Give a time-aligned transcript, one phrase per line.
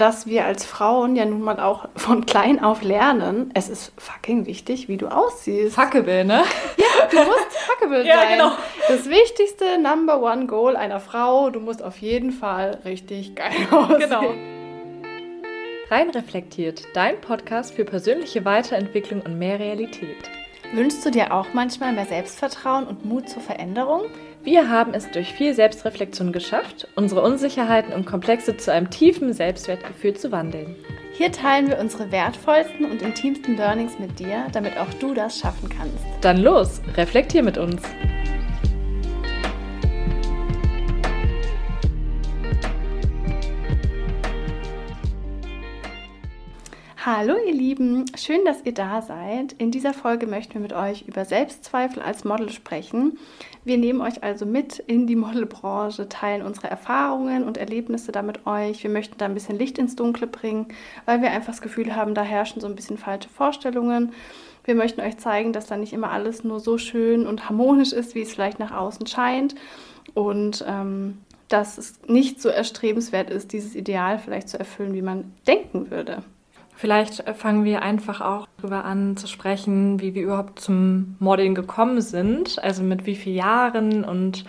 [0.00, 4.46] dass wir als Frauen ja nun mal auch von klein auf lernen, es ist fucking
[4.46, 5.74] wichtig, wie du aussiehst.
[5.74, 6.42] Fuckable, ne?
[6.76, 8.32] Ja, du musst fuckable Ja, sein.
[8.32, 8.52] genau.
[8.88, 13.98] Das wichtigste Number One Goal einer Frau, du musst auf jeden Fall richtig geil aussehen.
[13.98, 14.34] Genau.
[15.90, 20.30] Rein reflektiert, dein Podcast für persönliche Weiterentwicklung und mehr Realität.
[20.72, 24.02] Wünschst du dir auch manchmal mehr Selbstvertrauen und Mut zur Veränderung?
[24.42, 30.14] Wir haben es durch viel Selbstreflexion geschafft, unsere Unsicherheiten und Komplexe zu einem tiefen Selbstwertgefühl
[30.14, 30.76] zu wandeln.
[31.12, 35.68] Hier teilen wir unsere wertvollsten und intimsten Learnings mit dir, damit auch du das schaffen
[35.68, 36.02] kannst.
[36.22, 37.82] Dann los, reflektier mit uns.
[47.02, 49.54] Hallo ihr Lieben, schön, dass ihr da seid.
[49.54, 53.18] In dieser Folge möchten wir mit euch über Selbstzweifel als Model sprechen.
[53.64, 58.46] Wir nehmen euch also mit in die Modelbranche, teilen unsere Erfahrungen und Erlebnisse da mit
[58.46, 58.82] euch.
[58.82, 60.66] Wir möchten da ein bisschen Licht ins Dunkle bringen,
[61.06, 64.12] weil wir einfach das Gefühl haben, da herrschen so ein bisschen falsche Vorstellungen.
[64.64, 68.14] Wir möchten euch zeigen, dass da nicht immer alles nur so schön und harmonisch ist,
[68.14, 69.54] wie es vielleicht nach außen scheint.
[70.12, 71.16] Und ähm,
[71.48, 76.24] dass es nicht so erstrebenswert ist, dieses Ideal vielleicht zu erfüllen, wie man denken würde.
[76.80, 81.54] Vielleicht äh, fangen wir einfach auch darüber an zu sprechen, wie wir überhaupt zum Modeln
[81.54, 84.46] gekommen sind, also mit wie vielen Jahren und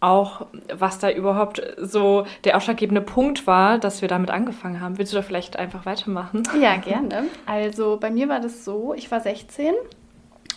[0.00, 4.98] auch, was da überhaupt so der ausschlaggebende Punkt war, dass wir damit angefangen haben.
[4.98, 6.42] Willst du da vielleicht einfach weitermachen?
[6.60, 7.24] Ja, gerne.
[7.46, 9.72] Also bei mir war das so, ich war 16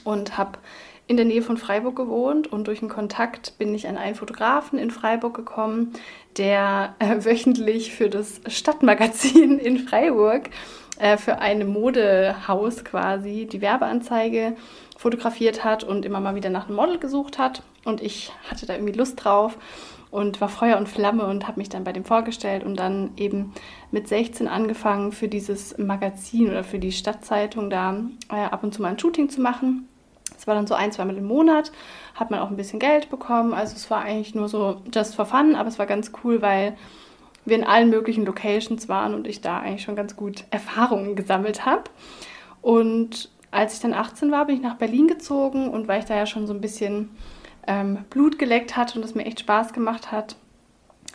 [0.03, 0.59] und habe
[1.07, 4.77] in der Nähe von Freiburg gewohnt und durch einen Kontakt bin ich an einen Fotografen
[4.77, 5.93] in Freiburg gekommen,
[6.37, 10.49] der äh, wöchentlich für das Stadtmagazin in Freiburg
[10.99, 14.55] äh, für ein Modehaus quasi die Werbeanzeige
[14.97, 17.63] fotografiert hat und immer mal wieder nach einem Model gesucht hat.
[17.83, 19.57] Und ich hatte da irgendwie Lust drauf
[20.11, 23.51] und war Feuer und Flamme und habe mich dann bei dem vorgestellt und dann eben
[23.91, 27.97] mit 16 angefangen für dieses Magazin oder für die Stadtzeitung da
[28.31, 29.87] äh, ab und zu mal ein Shooting zu machen.
[30.37, 31.71] Es war dann so ein, zweimal im Monat,
[32.13, 33.53] hat man auch ein bisschen Geld bekommen.
[33.53, 36.77] Also es war eigentlich nur so just for fun, aber es war ganz cool, weil
[37.45, 41.65] wir in allen möglichen Locations waren und ich da eigentlich schon ganz gut Erfahrungen gesammelt
[41.65, 41.83] habe.
[42.61, 46.15] Und als ich dann 18 war, bin ich nach Berlin gezogen und weil ich da
[46.15, 47.09] ja schon so ein bisschen
[47.67, 50.35] ähm, Blut geleckt hatte und es mir echt Spaß gemacht hat,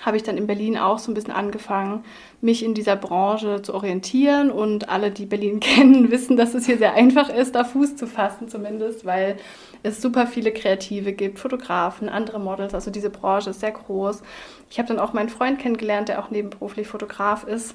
[0.01, 2.05] habe ich dann in Berlin auch so ein bisschen angefangen,
[2.41, 4.51] mich in dieser Branche zu orientieren.
[4.51, 8.07] Und alle, die Berlin kennen, wissen, dass es hier sehr einfach ist, da Fuß zu
[8.07, 9.37] fassen zumindest, weil
[9.83, 12.75] es super viele Kreative gibt, Fotografen, andere Models.
[12.75, 14.23] Also diese Branche ist sehr groß.
[14.71, 17.75] Ich habe dann auch meinen Freund kennengelernt, der auch nebenberuflich Fotograf ist.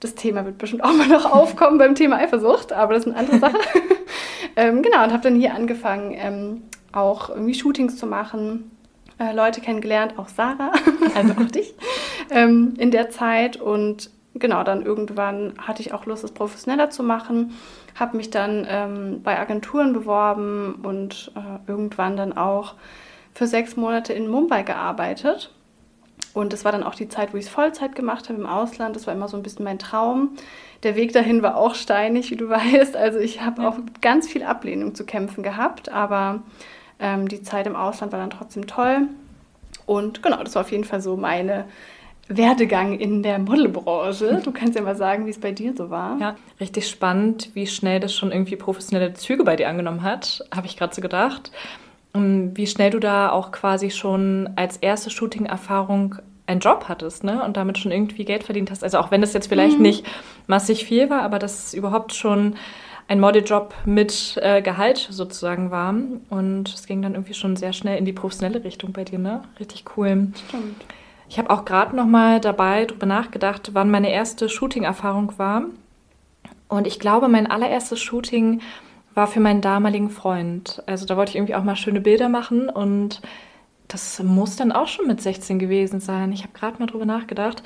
[0.00, 3.20] Das Thema wird bestimmt auch mal noch aufkommen beim Thema Eifersucht, aber das ist eine
[3.20, 3.58] andere Sache.
[4.56, 6.62] ähm, genau, und habe dann hier angefangen, ähm,
[6.92, 8.70] auch irgendwie Shootings zu machen,
[9.18, 10.72] äh, Leute kennengelernt, auch Sarah,
[11.14, 11.74] also auch dich,
[12.30, 13.56] ähm, in der Zeit.
[13.56, 17.54] Und genau, dann irgendwann hatte ich auch Lust, es professioneller zu machen,
[17.98, 22.74] habe mich dann ähm, bei Agenturen beworben und äh, irgendwann dann auch
[23.34, 25.52] für sechs Monate in Mumbai gearbeitet.
[26.34, 28.94] Und das war dann auch die Zeit, wo ich es Vollzeit gemacht habe im Ausland.
[28.94, 30.30] Das war immer so ein bisschen mein Traum.
[30.82, 32.96] Der Weg dahin war auch steinig, wie du weißt.
[32.96, 33.68] Also ich habe Ja.
[33.68, 36.42] auch ganz viel Ablehnung zu kämpfen gehabt, aber
[37.00, 39.08] ähm, die Zeit im Ausland war dann trotzdem toll.
[39.86, 41.64] Und genau, das war auf jeden Fall so meine
[42.28, 44.40] Werdegang in der Modelbranche.
[44.44, 46.18] Du kannst ja mal sagen, wie es bei dir so war.
[46.20, 50.66] Ja, richtig spannend, wie schnell das schon irgendwie professionelle Züge bei dir angenommen hat, habe
[50.66, 51.50] ich gerade so gedacht.
[52.12, 57.44] Und wie schnell du da auch quasi schon als erste Shooting-Erfahrung einen Job hattest, ne?
[57.44, 58.82] Und damit schon irgendwie Geld verdient hast.
[58.82, 59.82] Also auch wenn das jetzt vielleicht Mhm.
[59.82, 60.06] nicht
[60.46, 62.56] massig viel war, aber dass es überhaupt schon
[63.06, 65.94] ein Modeljob mit äh, Gehalt sozusagen war.
[66.30, 69.42] Und es ging dann irgendwie schon sehr schnell in die professionelle Richtung bei dir, ne?
[69.60, 70.28] Richtig cool.
[70.48, 70.84] Stimmt.
[71.28, 75.64] Ich habe auch gerade noch mal dabei drüber nachgedacht, wann meine erste Shooting-Erfahrung war.
[76.68, 78.60] Und ich glaube, mein allererstes Shooting
[79.14, 80.82] war für meinen damaligen Freund.
[80.86, 83.20] Also da wollte ich irgendwie auch mal schöne Bilder machen und
[83.88, 86.30] das muss dann auch schon mit 16 gewesen sein.
[86.32, 87.62] Ich habe gerade mal drüber nachgedacht.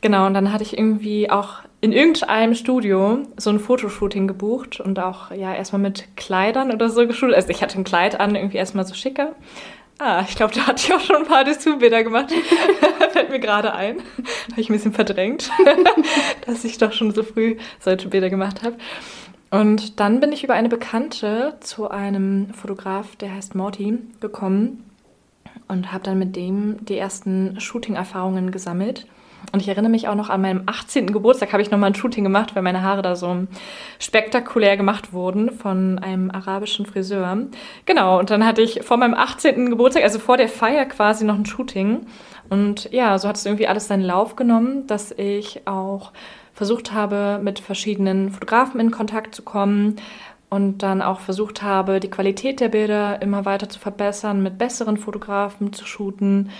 [0.00, 5.00] Genau, und dann hatte ich irgendwie auch in irgendeinem Studio so ein Fotoshooting gebucht und
[5.00, 7.34] auch ja erstmal mit Kleidern oder so geschult.
[7.34, 9.32] Also ich hatte ein Kleid an, irgendwie erstmal so schicker.
[9.98, 12.32] Ah, ich glaube, da hatte ich auch schon ein paar Dessous-Bilder gemacht.
[13.12, 13.98] Fällt mir gerade ein.
[14.52, 15.50] Habe ich ein bisschen verdrängt,
[16.46, 18.76] dass ich doch schon so früh solche Bilder gemacht habe.
[19.50, 24.84] Und dann bin ich über eine Bekannte zu einem Fotograf, der heißt Morty, gekommen
[25.66, 29.06] und habe dann mit dem die ersten Shooting-Erfahrungen gesammelt.
[29.52, 31.12] Und ich erinnere mich auch noch an meinem 18.
[31.12, 33.46] Geburtstag habe ich nochmal ein Shooting gemacht, weil meine Haare da so
[33.98, 37.38] spektakulär gemacht wurden von einem arabischen Friseur.
[37.86, 39.70] Genau, und dann hatte ich vor meinem 18.
[39.70, 42.06] Geburtstag, also vor der Feier quasi noch ein Shooting.
[42.50, 46.12] Und ja, so hat es irgendwie alles seinen Lauf genommen, dass ich auch
[46.52, 49.96] versucht habe, mit verschiedenen Fotografen in Kontakt zu kommen
[50.50, 54.96] und dann auch versucht habe, die Qualität der Bilder immer weiter zu verbessern, mit besseren
[54.96, 56.50] Fotografen zu shooten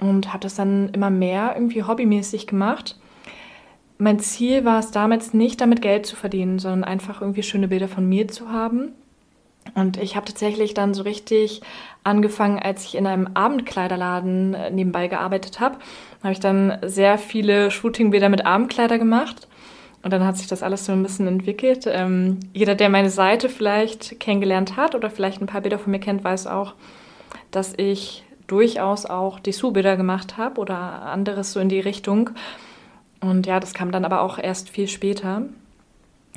[0.00, 2.98] und habe das dann immer mehr irgendwie hobbymäßig gemacht.
[3.98, 7.88] Mein Ziel war es damals nicht, damit Geld zu verdienen, sondern einfach irgendwie schöne Bilder
[7.88, 8.92] von mir zu haben.
[9.74, 11.62] Und ich habe tatsächlich dann so richtig
[12.02, 15.78] angefangen, als ich in einem Abendkleiderladen äh, nebenbei gearbeitet habe.
[16.22, 19.48] Habe ich dann sehr viele Shootingbilder mit Abendkleider gemacht.
[20.02, 21.86] Und dann hat sich das alles so ein bisschen entwickelt.
[21.86, 26.00] Ähm, jeder, der meine Seite vielleicht kennengelernt hat oder vielleicht ein paar Bilder von mir
[26.00, 26.74] kennt, weiß auch,
[27.50, 32.30] dass ich durchaus auch Dessous-Bilder gemacht habe oder anderes so in die Richtung.
[33.20, 35.42] Und ja, das kam dann aber auch erst viel später.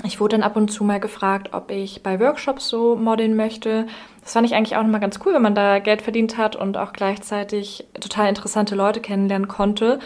[0.04, 3.88] Ich wurde dann ab und zu mal gefragt, ob ich bei Workshops so modeln möchte.
[4.22, 6.78] Das fand ich eigentlich auch nochmal ganz cool, wenn man da Geld verdient hat und
[6.78, 10.00] auch gleichzeitig total interessante Leute kennenlernen konnte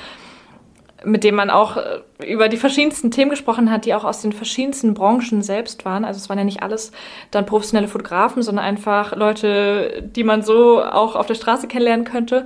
[1.03, 4.33] mit dem man auch äh, über die verschiedensten Themen gesprochen hat, die auch aus den
[4.33, 6.06] verschiedensten Branchen selbst waren.
[6.06, 6.92] Also es waren ja nicht alles
[7.31, 12.45] dann professionelle Fotografen, sondern einfach Leute, die man so auch auf der Straße kennenlernen könnte.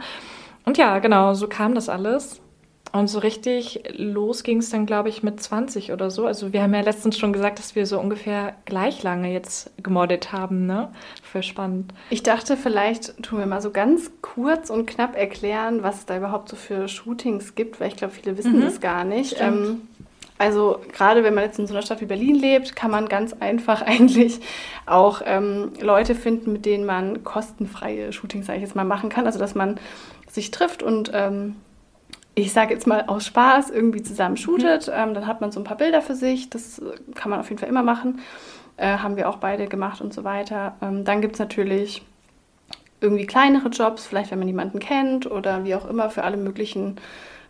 [0.65, 2.41] Und ja, genau, so kam das alles.
[2.95, 6.25] Und so richtig los ging es dann, glaube ich, mit 20 oder so.
[6.27, 10.31] Also wir haben ja letztens schon gesagt, dass wir so ungefähr gleich lange jetzt gemoddet
[10.31, 10.87] haben, ne?
[11.21, 11.93] Voll spannend.
[12.09, 16.15] Ich dachte, vielleicht tun wir mal so ganz kurz und knapp erklären, was es da
[16.15, 18.61] überhaupt so für Shootings gibt, weil ich glaube, viele wissen mhm.
[18.61, 19.41] das gar nicht.
[19.41, 19.81] Ähm,
[20.37, 23.33] also gerade wenn man jetzt in so einer Stadt wie Berlin lebt, kann man ganz
[23.33, 24.39] einfach eigentlich
[24.85, 29.25] auch ähm, Leute finden, mit denen man kostenfreie Shootings, sage ich jetzt mal, machen kann.
[29.25, 29.81] Also dass man
[30.29, 31.57] sich trifft und ähm,
[32.35, 34.87] ich sage jetzt mal aus Spaß, irgendwie zusammen shootet.
[34.87, 34.93] Mhm.
[34.95, 36.49] Ähm, dann hat man so ein paar Bilder für sich.
[36.49, 36.81] Das
[37.15, 38.19] kann man auf jeden Fall immer machen.
[38.77, 40.75] Äh, haben wir auch beide gemacht und so weiter.
[40.81, 42.03] Ähm, dann gibt es natürlich
[42.99, 46.97] irgendwie kleinere Jobs, vielleicht wenn man jemanden kennt oder wie auch immer, für alle möglichen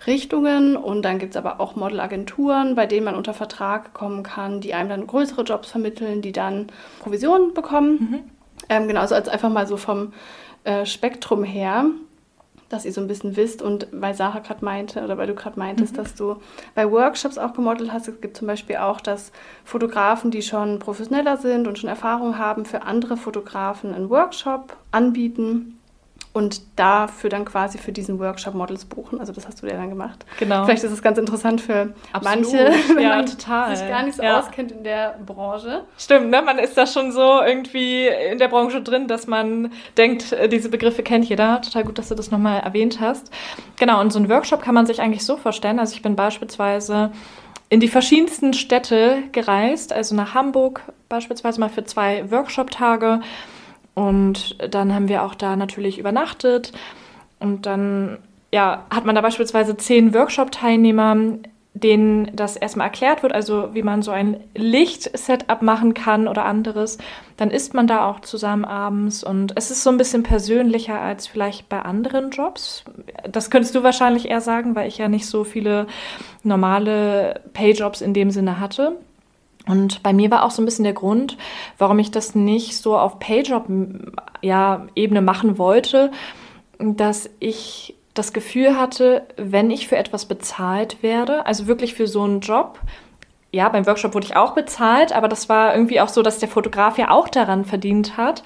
[0.06, 0.76] Richtungen.
[0.76, 4.76] Und dann gibt es aber auch Modelagenturen, bei denen man unter Vertrag kommen kann, die
[4.76, 6.68] einem dann größere Jobs vermitteln, die dann
[7.00, 7.98] Provisionen bekommen.
[8.00, 8.20] Mhm.
[8.70, 10.14] Ähm, genau, also als einfach mal so vom
[10.64, 11.86] äh, Spektrum her
[12.76, 15.58] dass ihr so ein bisschen wisst und weil Sarah gerade meinte oder weil du gerade
[15.58, 15.98] meintest, mhm.
[15.98, 16.38] dass du
[16.76, 18.08] bei Workshops auch gemodelt hast.
[18.08, 19.32] Es gibt zum Beispiel auch, dass
[19.64, 25.75] Fotografen, die schon professioneller sind und schon Erfahrung haben, für andere Fotografen einen Workshop anbieten
[26.36, 29.22] und dafür dann quasi für diesen Workshop Models buchen.
[29.22, 30.26] Also das hast du ja dann gemacht.
[30.38, 30.66] Genau.
[30.66, 32.52] Vielleicht ist es ganz interessant für Absolut.
[32.52, 32.58] manche,
[32.96, 33.74] wenn ja, man total.
[33.74, 34.38] sich gar nicht so ja.
[34.38, 35.86] auskennt in der Branche.
[35.98, 36.42] Stimmt, ne?
[36.42, 40.68] Man ist da schon so irgendwie in der Branche drin, dass man denkt, äh, diese
[40.68, 41.62] Begriffe kennt jeder.
[41.62, 43.32] Total gut, dass du das nochmal erwähnt hast.
[43.80, 45.80] Genau, und so einen Workshop kann man sich eigentlich so vorstellen.
[45.80, 47.12] Also ich bin beispielsweise
[47.70, 53.22] in die verschiedensten Städte gereist, also nach Hamburg beispielsweise mal für zwei Workshop-Tage
[53.96, 56.72] und dann haben wir auch da natürlich übernachtet.
[57.40, 58.20] Und dann
[58.52, 61.18] ja, hat man da beispielsweise zehn Workshop-Teilnehmer,
[61.74, 66.98] denen das erstmal erklärt wird, also wie man so ein Licht-Setup machen kann oder anderes.
[67.36, 71.28] Dann isst man da auch zusammen abends und es ist so ein bisschen persönlicher als
[71.28, 72.86] vielleicht bei anderen Jobs.
[73.30, 75.88] Das könntest du wahrscheinlich eher sagen, weil ich ja nicht so viele
[76.44, 78.98] normale Pay-Jobs in dem Sinne hatte.
[79.68, 81.38] Und bei mir war auch so ein bisschen der Grund,
[81.78, 86.12] warum ich das nicht so auf Payjob-Ebene machen wollte,
[86.80, 92.24] dass ich das Gefühl hatte, wenn ich für etwas bezahlt werde, also wirklich für so
[92.24, 92.80] einen Job,
[93.52, 96.50] ja, beim Workshop wurde ich auch bezahlt, aber das war irgendwie auch so, dass der
[96.50, 98.44] Fotograf ja auch daran verdient hat.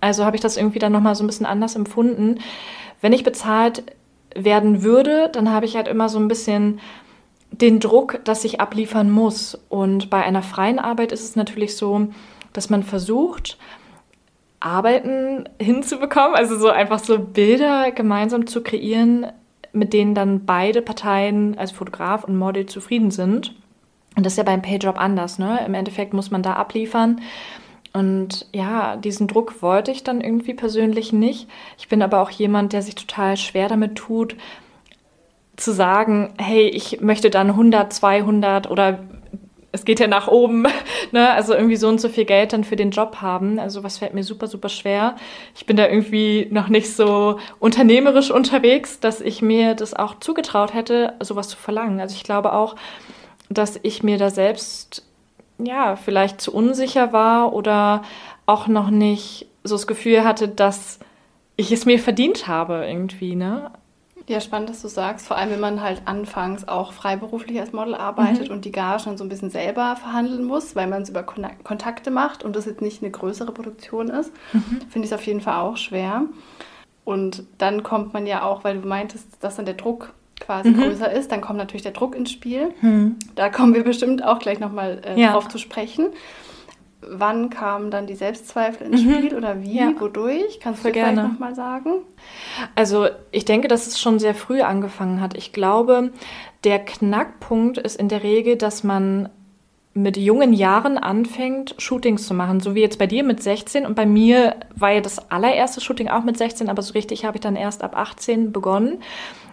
[0.00, 2.40] Also habe ich das irgendwie dann nochmal so ein bisschen anders empfunden.
[3.00, 3.84] Wenn ich bezahlt
[4.34, 6.80] werden würde, dann habe ich halt immer so ein bisschen
[7.50, 9.58] den Druck, dass ich abliefern muss.
[9.68, 12.08] Und bei einer freien Arbeit ist es natürlich so,
[12.52, 13.58] dass man versucht,
[14.60, 19.26] Arbeiten hinzubekommen, also so einfach so Bilder gemeinsam zu kreieren,
[19.72, 23.54] mit denen dann beide Parteien, also Fotograf und Model, zufrieden sind.
[24.16, 25.60] Und das ist ja beim Payjob anders, ne?
[25.66, 27.20] Im Endeffekt muss man da abliefern.
[27.92, 31.48] Und ja, diesen Druck wollte ich dann irgendwie persönlich nicht.
[31.78, 34.36] Ich bin aber auch jemand, der sich total schwer damit tut,
[35.56, 39.00] zu sagen, hey, ich möchte dann 100, 200 oder
[39.72, 40.66] es geht ja nach oben,
[41.12, 41.30] ne?
[41.30, 43.58] also irgendwie so und so viel Geld dann für den Job haben.
[43.58, 45.16] Also was fällt mir super, super schwer.
[45.54, 50.74] Ich bin da irgendwie noch nicht so unternehmerisch unterwegs, dass ich mir das auch zugetraut
[50.74, 52.00] hätte, sowas zu verlangen.
[52.00, 52.76] Also ich glaube auch,
[53.48, 55.04] dass ich mir da selbst
[55.58, 58.02] ja vielleicht zu unsicher war oder
[58.46, 60.98] auch noch nicht so das Gefühl hatte, dass
[61.56, 63.70] ich es mir verdient habe irgendwie, ne?
[64.28, 65.26] Ja, spannend, dass du sagst.
[65.26, 68.54] Vor allem, wenn man halt anfangs auch freiberuflich als Model arbeitet mhm.
[68.54, 71.46] und die Gage dann so ein bisschen selber verhandeln muss, weil man es über Kon
[71.62, 74.80] Kontakte macht und das jetzt nicht eine größere Produktion ist, mhm.
[74.88, 76.24] finde ich es auf jeden Fall auch schwer.
[77.04, 80.82] Und dann kommt man ja auch, weil du meintest, dass dann der Druck quasi mhm.
[80.82, 82.74] größer ist, dann kommt natürlich der Druck ins Spiel.
[82.80, 83.16] Mhm.
[83.36, 85.32] Da kommen wir bestimmt auch gleich nochmal äh, ja.
[85.32, 86.08] drauf zu sprechen.
[87.08, 89.14] Wann kamen dann die Selbstzweifel ins mhm.
[89.14, 89.92] Spiel oder wie, ja.
[89.98, 90.60] wodurch?
[90.60, 91.12] Kannst du gerne.
[91.12, 92.02] vielleicht nochmal sagen?
[92.74, 95.36] Also ich denke, dass es schon sehr früh angefangen hat.
[95.36, 96.10] Ich glaube,
[96.64, 99.28] der Knackpunkt ist in der Regel, dass man
[99.96, 103.94] mit jungen Jahren anfängt, Shootings zu machen, so wie jetzt bei dir mit 16 und
[103.94, 107.40] bei mir war ja das allererste Shooting auch mit 16, aber so richtig habe ich
[107.40, 108.98] dann erst ab 18 begonnen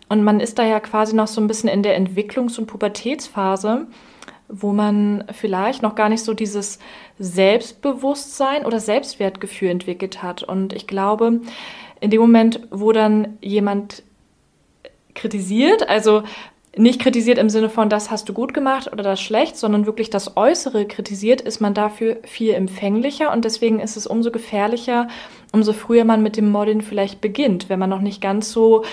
[0.09, 3.87] und man ist da ja quasi noch so ein bisschen in der Entwicklungs- und Pubertätsphase,
[4.47, 6.79] wo man vielleicht noch gar nicht so dieses
[7.19, 10.43] Selbstbewusstsein oder Selbstwertgefühl entwickelt hat.
[10.43, 11.41] Und ich glaube,
[11.99, 14.03] in dem Moment, wo dann jemand
[15.15, 16.23] kritisiert, also
[16.75, 20.09] nicht kritisiert im Sinne von, das hast du gut gemacht oder das schlecht, sondern wirklich
[20.09, 23.31] das Äußere kritisiert, ist man dafür viel empfänglicher.
[23.31, 25.07] Und deswegen ist es umso gefährlicher,
[25.51, 28.83] umso früher man mit dem Modeln vielleicht beginnt, wenn man noch nicht ganz so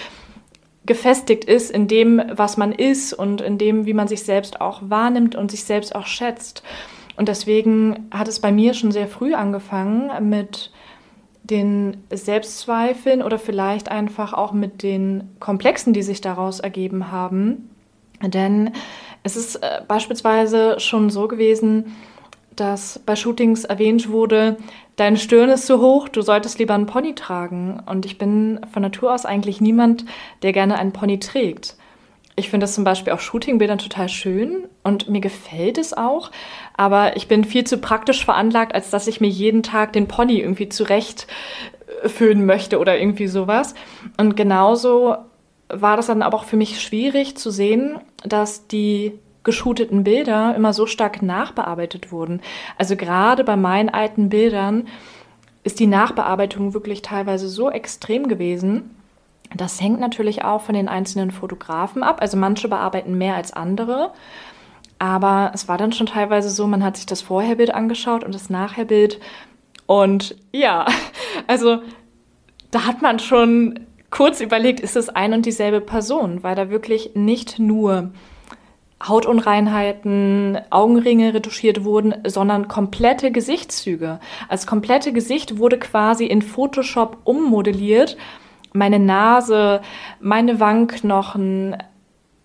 [0.90, 4.80] gefestigt ist in dem, was man ist und in dem, wie man sich selbst auch
[4.82, 6.64] wahrnimmt und sich selbst auch schätzt.
[7.16, 10.72] Und deswegen hat es bei mir schon sehr früh angefangen mit
[11.44, 17.70] den Selbstzweifeln oder vielleicht einfach auch mit den Komplexen, die sich daraus ergeben haben.
[18.20, 18.72] Denn
[19.22, 21.94] es ist äh, beispielsweise schon so gewesen,
[22.56, 24.56] dass bei Shootings erwähnt wurde,
[25.00, 27.82] deine Stirn ist zu hoch, du solltest lieber einen Pony tragen.
[27.86, 30.04] Und ich bin von Natur aus eigentlich niemand,
[30.42, 31.76] der gerne einen Pony trägt.
[32.36, 36.30] Ich finde das zum Beispiel auf Shootingbildern total schön und mir gefällt es auch.
[36.76, 40.38] Aber ich bin viel zu praktisch veranlagt, als dass ich mir jeden Tag den Pony
[40.40, 41.26] irgendwie zurecht
[42.04, 43.74] föhnen möchte oder irgendwie sowas.
[44.18, 45.16] Und genauso
[45.68, 50.72] war das dann aber auch für mich schwierig zu sehen, dass die geshooteten Bilder immer
[50.72, 52.40] so stark nachbearbeitet wurden.
[52.78, 54.88] Also gerade bei meinen alten Bildern
[55.64, 58.90] ist die Nachbearbeitung wirklich teilweise so extrem gewesen,
[59.56, 62.20] das hängt natürlich auch von den einzelnen Fotografen ab.
[62.20, 64.12] Also manche bearbeiten mehr als andere.
[64.98, 68.50] Aber es war dann schon teilweise so, man hat sich das Vorherbild angeschaut und das
[68.50, 69.18] Nachherbild.
[69.86, 70.86] Und ja,
[71.46, 71.78] also
[72.70, 73.80] da hat man schon
[74.10, 78.10] kurz überlegt, ist es ein und dieselbe Person, weil da wirklich nicht nur
[79.02, 84.20] Hautunreinheiten, Augenringe retuschiert wurden, sondern komplette Gesichtszüge.
[84.48, 88.16] Als komplette Gesicht wurde quasi in Photoshop ummodelliert
[88.72, 89.80] meine Nase,
[90.20, 91.76] meine Wangenknochen,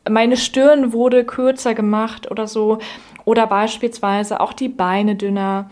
[0.09, 2.79] meine Stirn wurde kürzer gemacht oder so.
[3.25, 5.69] Oder beispielsweise auch die Beine dünner,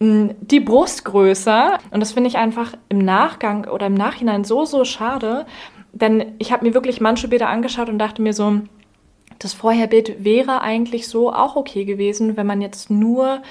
[0.00, 1.78] die Brust größer.
[1.90, 5.44] Und das finde ich einfach im Nachgang oder im Nachhinein so, so schade.
[5.92, 8.60] Denn ich habe mir wirklich manche Bilder angeschaut und dachte mir so,
[9.38, 13.42] das Vorherbild wäre eigentlich so auch okay gewesen, wenn man jetzt nur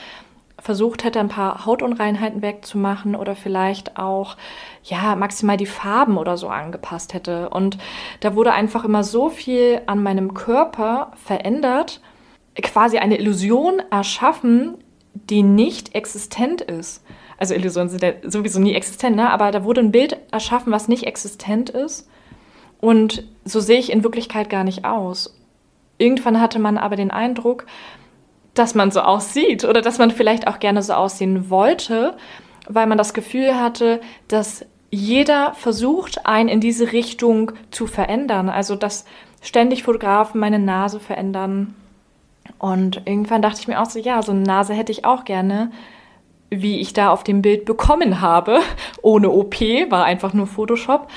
[0.60, 4.36] versucht hätte, ein paar Hautunreinheiten wegzumachen oder vielleicht auch,
[4.84, 7.50] ja, maximal die Farben oder so angepasst hätte.
[7.50, 7.78] Und
[8.22, 12.02] da wurde einfach immer so viel an meinem Körper verändert,
[12.56, 14.76] quasi eine Illusion erschaffen,
[15.14, 17.04] die nicht existent ist.
[17.38, 19.30] Also Illusionen sind ja sowieso nie existent, ne?
[19.30, 22.10] aber da wurde ein Bild erschaffen, was nicht existent ist.
[22.80, 25.37] Und so sehe ich in Wirklichkeit gar nicht aus.
[25.98, 27.66] Irgendwann hatte man aber den Eindruck,
[28.54, 32.16] dass man so aussieht oder dass man vielleicht auch gerne so aussehen wollte,
[32.68, 38.50] weil man das Gefühl hatte, dass jeder versucht, einen in diese Richtung zu verändern.
[38.50, 39.06] Also, dass
[39.42, 41.76] ständig Fotografen meine Nase verändern.
[42.58, 45.72] Und irgendwann dachte ich mir auch so, ja, so eine Nase hätte ich auch gerne,
[46.50, 48.60] wie ich da auf dem Bild bekommen habe.
[49.02, 51.10] Ohne OP, war einfach nur Photoshop.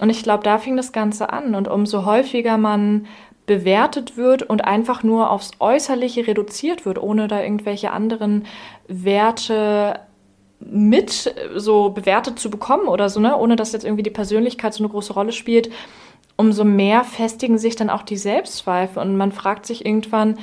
[0.00, 1.54] Und ich glaube, da fing das Ganze an.
[1.54, 3.06] Und umso häufiger man
[3.50, 8.46] bewertet wird und einfach nur aufs Äußerliche reduziert wird, ohne da irgendwelche anderen
[8.86, 9.98] Werte
[10.60, 13.36] mit so bewertet zu bekommen oder so, ne?
[13.36, 15.68] ohne dass jetzt irgendwie die Persönlichkeit so eine große Rolle spielt,
[16.36, 20.38] umso mehr festigen sich dann auch die Selbstzweifel und man fragt sich irgendwann,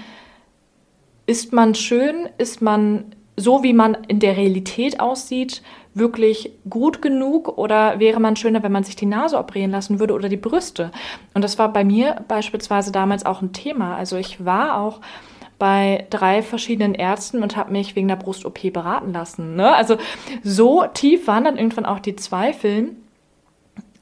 [1.27, 5.61] ist man schön, ist man so, wie man in der Realität aussieht,
[5.93, 10.13] wirklich gut genug oder wäre man schöner, wenn man sich die Nase operieren lassen würde
[10.13, 10.91] oder die Brüste?
[11.33, 13.95] Und das war bei mir beispielsweise damals auch ein Thema.
[13.95, 14.99] Also ich war auch
[15.59, 19.55] bei drei verschiedenen Ärzten und habe mich wegen der Brust-OP beraten lassen.
[19.55, 19.73] Ne?
[19.75, 19.97] Also
[20.43, 22.95] so tief waren dann irgendwann auch die Zweifel.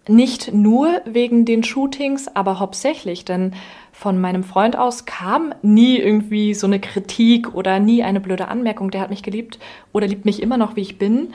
[0.07, 3.53] Nicht nur wegen den Shootings, aber hauptsächlich, denn
[3.91, 8.91] von meinem Freund aus kam nie irgendwie so eine Kritik oder nie eine blöde Anmerkung.
[8.91, 9.57] Der hat mich geliebt
[9.93, 11.29] oder liebt mich immer noch, wie ich bin.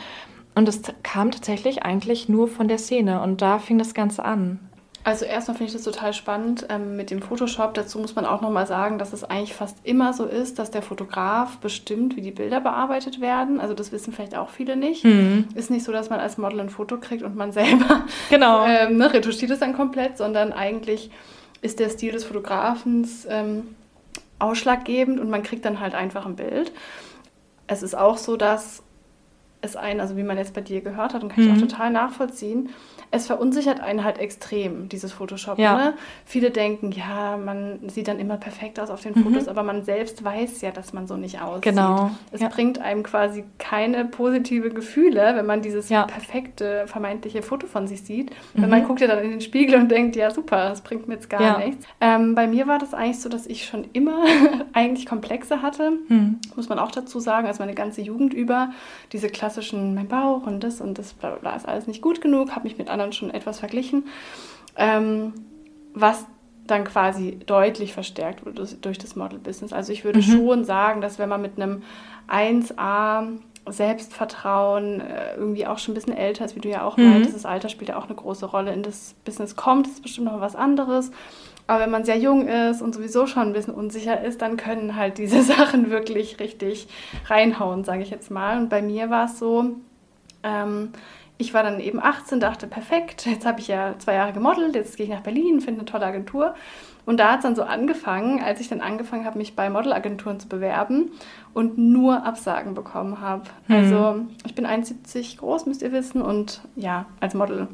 [0.55, 4.61] Und es kam tatsächlich eigentlich nur von der Szene und da fing das Ganze an.
[5.03, 7.73] Also erstmal finde ich das total spannend ähm, mit dem Photoshop.
[7.73, 10.83] Dazu muss man auch nochmal sagen, dass es eigentlich fast immer so ist, dass der
[10.83, 13.61] Fotograf bestimmt, wie die Bilder bearbeitet werden.
[13.61, 15.05] Also das wissen vielleicht auch viele nicht.
[15.05, 15.49] Mhm.
[15.55, 18.67] Ist nicht so, dass man als Model ein Foto kriegt und man selber genau.
[18.67, 21.11] ähm, ne, retuschiert es dann komplett, sondern eigentlich
[21.63, 23.75] ist der Stil des Fotografens ähm,
[24.39, 26.73] ausschlaggebend und man kriegt dann halt einfach ein Bild.
[27.67, 28.83] Es ist auch so, dass
[29.63, 31.51] es einen, also wie man jetzt bei dir gehört hat, und kann mhm.
[31.51, 31.69] ich auch mhm.
[31.69, 32.71] total nachvollziehen,
[33.13, 35.59] es verunsichert einen halt extrem, dieses Photoshop.
[35.59, 35.77] Ja.
[35.77, 35.95] Ne?
[36.25, 39.25] Viele denken, ja, man sieht dann immer perfekt aus auf den mhm.
[39.25, 41.63] Fotos, aber man selbst weiß ja, dass man so nicht aussieht.
[41.63, 42.13] Genau.
[42.31, 42.49] Es ja.
[42.49, 46.05] bringt einem quasi keine positive Gefühle, wenn man dieses ja.
[46.05, 48.31] perfekte, vermeintliche Foto von sich sieht.
[48.55, 48.63] Mhm.
[48.63, 51.15] Weil man guckt ja dann in den Spiegel und denkt, ja, super, das bringt mir
[51.15, 51.87] jetzt gar nichts.
[52.01, 54.25] Ähm, bei mir war das eigentlich so, dass ich schon immer
[54.73, 56.39] eigentlich Komplexe hatte, mhm.
[56.55, 58.71] muss man auch dazu sagen, also meine ganze Jugend über,
[59.13, 62.53] diese klassischen, mein Bauch und das und das, bla, bla, ist alles nicht gut genug,
[62.53, 64.05] habe mich mit anderen anderen schon etwas verglichen,
[64.77, 65.33] ähm,
[65.95, 66.27] was
[66.67, 69.73] dann quasi deutlich verstärkt wurde durch das Model-Business.
[69.73, 70.23] Also ich würde mhm.
[70.23, 71.83] schon sagen, dass wenn man mit einem
[72.29, 73.27] 1A
[73.69, 77.11] Selbstvertrauen äh, irgendwie auch schon ein bisschen älter ist, wie du ja auch mhm.
[77.11, 80.03] meintest, das Alter spielt ja auch eine große Rolle in das Business kommt, das ist
[80.03, 81.11] bestimmt noch was anderes.
[81.67, 84.97] Aber wenn man sehr jung ist und sowieso schon ein bisschen unsicher ist, dann können
[84.97, 86.89] halt diese Sachen wirklich richtig
[87.27, 88.59] reinhauen, sage ich jetzt mal.
[88.59, 89.77] Und bei mir war es so,
[90.43, 90.91] ähm,
[91.41, 94.97] ich war dann eben 18, dachte, perfekt, jetzt habe ich ja zwei Jahre gemodelt, jetzt
[94.97, 96.55] gehe ich nach Berlin, finde eine tolle Agentur.
[97.07, 100.39] Und da hat es dann so angefangen, als ich dann angefangen habe, mich bei Modelagenturen
[100.39, 101.11] zu bewerben
[101.55, 103.45] und nur Absagen bekommen habe.
[103.67, 103.75] Mhm.
[103.75, 106.21] Also ich bin 1,70 groß, müsst ihr wissen.
[106.21, 107.69] Und ja, als Model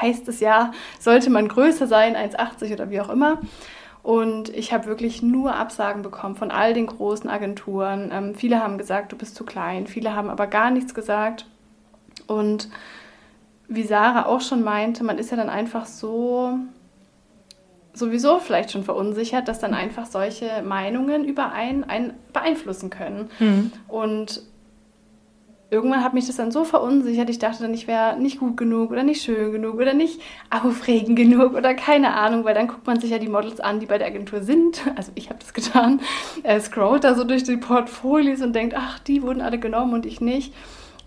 [0.00, 3.38] heißt es ja, sollte man größer sein, 1,80 oder wie auch immer.
[4.02, 8.10] Und ich habe wirklich nur Absagen bekommen von all den großen Agenturen.
[8.12, 9.86] Ähm, viele haben gesagt, du bist zu klein.
[9.86, 11.46] Viele haben aber gar nichts gesagt.
[12.26, 12.68] Und
[13.68, 16.58] wie Sarah auch schon meinte, man ist ja dann einfach so
[17.94, 23.30] sowieso vielleicht schon verunsichert, dass dann einfach solche Meinungen über einen, einen beeinflussen können.
[23.38, 23.72] Mhm.
[23.88, 24.42] Und
[25.70, 28.90] irgendwann hat mich das dann so verunsichert, ich dachte dann, ich wäre nicht gut genug
[28.90, 33.00] oder nicht schön genug oder nicht aufregend genug oder keine Ahnung, weil dann guckt man
[33.00, 34.82] sich ja die Models an, die bei der Agentur sind.
[34.96, 36.00] Also ich habe das getan.
[36.42, 40.04] Er scrollt da so durch die Portfolios und denkt, ach, die wurden alle genommen und
[40.04, 40.52] ich nicht.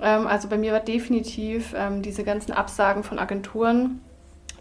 [0.02, 4.02] Ähm, also bei mir war definitiv ähm, diese ganzen Absagen von Agenturen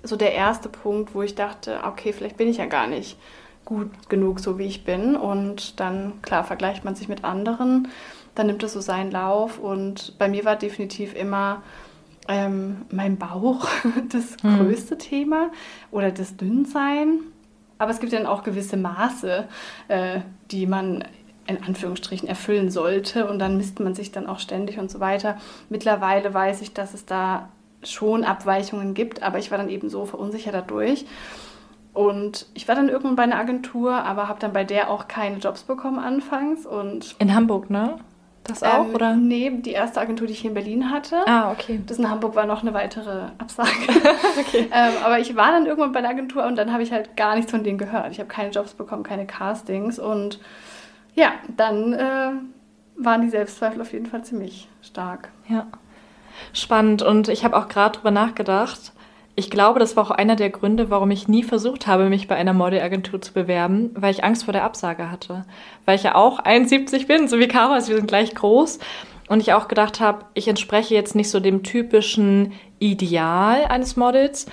[0.03, 3.16] so der erste Punkt, wo ich dachte, okay, vielleicht bin ich ja gar nicht
[3.64, 5.16] gut genug, so wie ich bin.
[5.16, 7.88] Und dann, klar, vergleicht man sich mit anderen,
[8.35, 9.59] dann nimmt es so seinen Lauf.
[9.59, 11.62] Und bei mir war definitiv immer
[12.29, 13.66] ähm, mein Bauch
[14.12, 14.59] das hm.
[14.59, 15.51] größte Thema
[15.90, 17.20] oder das Dünnsein.
[17.79, 19.49] Aber es gibt dann auch gewisse Maße,
[19.88, 20.20] äh,
[20.51, 21.05] die man
[21.47, 25.37] in Anführungsstrichen erfüllen sollte und dann misst man sich dann auch ständig und so weiter.
[25.69, 27.49] Mittlerweile weiß ich, dass es da
[27.83, 31.05] schon Abweichungen gibt, aber ich war dann eben so verunsichert dadurch.
[31.93, 35.39] Und ich war dann irgendwann bei einer Agentur, aber habe dann bei der auch keine
[35.39, 36.67] Jobs bekommen anfangs.
[36.67, 37.99] Und in Hamburg, ne?
[38.43, 39.15] Das auch, ähm, oder?
[39.15, 41.17] Nee, die erste Agentur, die ich hier in Berlin hatte.
[41.27, 41.81] Ah, okay.
[41.87, 43.71] Das in Hamburg war noch eine weitere Absage.
[44.39, 44.69] okay.
[44.71, 47.37] ähm, aber ich war dann irgendwann bei der Agentur und dann habe ich halt gar
[47.37, 48.11] nichts von denen gehört.
[48.11, 50.41] Ich habe keine Jobs bekommen, keine Castings und
[51.14, 52.33] ja, dann äh,
[52.96, 55.31] waren die Selbstzweifel auf jeden Fall ziemlich stark.
[55.48, 55.66] Ja.
[56.53, 57.03] Spannend.
[57.03, 58.92] Und ich habe auch gerade drüber nachgedacht.
[59.37, 62.37] Ich glaube, das war auch einer der Gründe, warum ich nie versucht habe, mich bei
[62.37, 65.44] einer Modelagentur zu bewerben, weil ich Angst vor der Absage hatte.
[65.85, 68.79] Weil ich ja auch 71 bin, so wie Caro ist, wir sind gleich groß.
[69.27, 74.46] Und ich auch gedacht habe, ich entspreche jetzt nicht so dem typischen Ideal eines Models.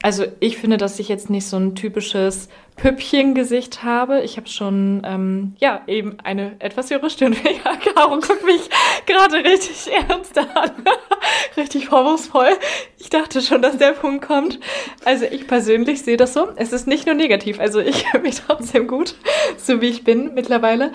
[0.00, 4.22] Also ich finde, dass ich jetzt nicht so ein typisches Püppchengesicht habe.
[4.22, 7.32] Ich habe schon, ähm, ja, eben eine etwas höhere Stirn.
[7.32, 8.70] ja, Caro guckt mich
[9.06, 10.70] gerade richtig ernst an.
[11.56, 12.50] richtig vorwurfsvoll.
[12.98, 14.60] Ich dachte schon, dass der Punkt kommt.
[15.04, 16.48] Also ich persönlich sehe das so.
[16.54, 17.58] Es ist nicht nur negativ.
[17.58, 19.16] Also ich höre mich trotzdem gut,
[19.56, 20.92] so wie ich bin mittlerweile.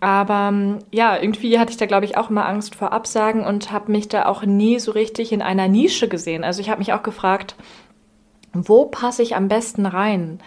[0.00, 3.90] Aber ja, irgendwie hatte ich da, glaube ich, auch immer Angst vor Absagen und habe
[3.90, 6.44] mich da auch nie so richtig in einer Nische gesehen.
[6.44, 7.56] Also ich habe mich auch gefragt,
[8.66, 10.40] wo passe ich am besten rein?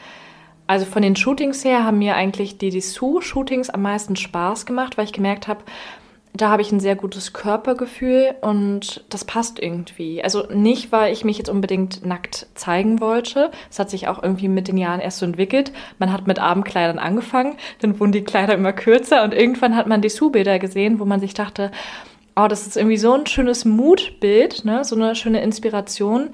[0.67, 5.06] Also von den Shootings her haben mir eigentlich die Dessous-Shootings am meisten Spaß gemacht, weil
[5.06, 5.63] ich gemerkt habe,
[6.34, 10.24] da habe ich ein sehr gutes Körpergefühl und das passt irgendwie.
[10.24, 13.52] Also nicht, weil ich mich jetzt unbedingt nackt zeigen wollte.
[13.67, 15.74] Das hat sich auch irgendwie mit den Jahren erst so entwickelt.
[16.00, 20.02] Man hat mit Abendkleidern angefangen, dann wurden die Kleider immer kürzer und irgendwann hat man
[20.02, 21.69] Dessous-Bilder gesehen, wo man sich dachte,
[22.38, 24.86] oh, das ist irgendwie so ein schönes Mutbild, ne?
[24.86, 26.30] so eine schöne Inspiration.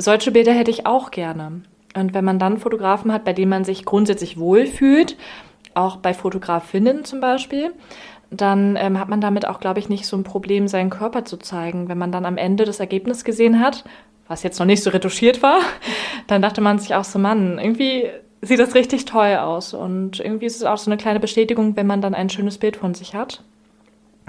[0.00, 1.60] Solche Bilder hätte ich auch gerne.
[1.94, 5.16] Und wenn man dann Fotografen hat, bei denen man sich grundsätzlich wohlfühlt,
[5.74, 7.72] auch bei Fotografinnen zum Beispiel,
[8.30, 11.36] dann ähm, hat man damit auch, glaube ich, nicht so ein Problem, seinen Körper zu
[11.36, 11.88] zeigen.
[11.88, 13.84] Wenn man dann am Ende das Ergebnis gesehen hat,
[14.26, 15.58] was jetzt noch nicht so retuschiert war,
[16.28, 18.08] dann dachte man sich auch so, Mann, irgendwie
[18.40, 19.74] sieht das richtig toll aus.
[19.74, 22.76] Und irgendwie ist es auch so eine kleine Bestätigung, wenn man dann ein schönes Bild
[22.76, 23.42] von sich hat.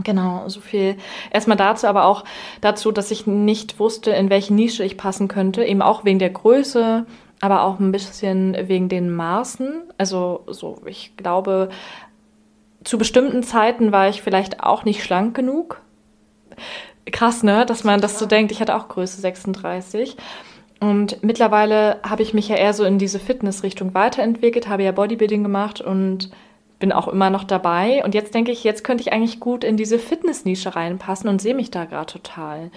[0.04, 0.98] Genau, so viel
[1.32, 2.24] erstmal dazu, aber auch
[2.62, 6.30] dazu, dass ich nicht wusste, in welche Nische ich passen könnte, eben auch wegen der
[6.30, 7.06] Größe,
[7.42, 9.82] aber auch ein bisschen wegen den Maßen.
[9.98, 11.70] Also so, ich glaube,
[12.84, 15.82] zu bestimmten Zeiten war ich vielleicht auch nicht schlank genug.
[17.12, 18.52] Krass, ne, dass man das so denkt.
[18.52, 20.18] Ich hatte auch Größe 36.
[20.80, 25.44] Und mittlerweile habe ich mich ja eher so in diese Fitnessrichtung weiterentwickelt, habe ja Bodybuilding
[25.44, 26.32] gemacht und
[26.82, 28.04] bin auch immer noch dabei.
[28.04, 31.56] Und jetzt denke ich, jetzt könnte ich eigentlich gut in diese Fitnessnische reinpassen und sehe
[31.56, 32.72] mich da gerade total.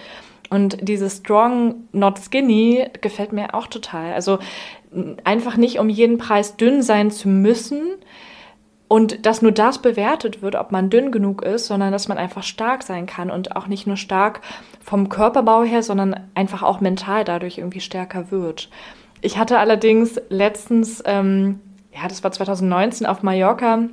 [0.49, 4.13] Und dieses Strong, Not Skinny gefällt mir auch total.
[4.13, 4.39] Also
[5.25, 7.97] einfach nicht um jeden Preis dünn sein zu müssen,
[8.87, 12.43] und dass nur das bewertet wird, ob man dünn genug ist, sondern dass man einfach
[12.43, 14.41] stark sein kann und auch nicht nur stark
[14.79, 18.69] vom Körperbau her, sondern einfach auch mental dadurch irgendwie stärker wird.
[19.21, 21.61] Ich hatte allerdings letztens, ähm,
[21.95, 23.87] ja, das war 2019 auf Mallorca,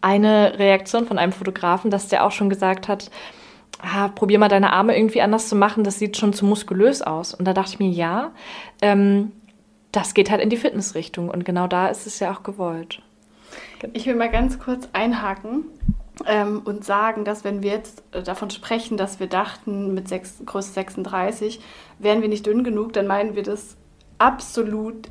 [0.00, 3.10] eine Reaktion von einem Fotografen, dass der auch schon gesagt hat,
[3.80, 7.34] ah, probier mal deine Arme irgendwie anders zu machen, das sieht schon zu muskulös aus.
[7.34, 8.32] Und da dachte ich mir, ja,
[8.82, 9.32] ähm,
[9.92, 13.00] das geht halt in die Fitnessrichtung und genau da ist es ja auch gewollt.
[13.92, 15.64] Ich will mal ganz kurz einhaken
[16.26, 20.42] ähm, und sagen, dass wenn wir jetzt äh, davon sprechen, dass wir dachten, mit 6,
[20.46, 21.60] Größe 36
[21.98, 23.76] wären wir nicht dünn genug, dann meinen wir das
[24.18, 25.08] absolut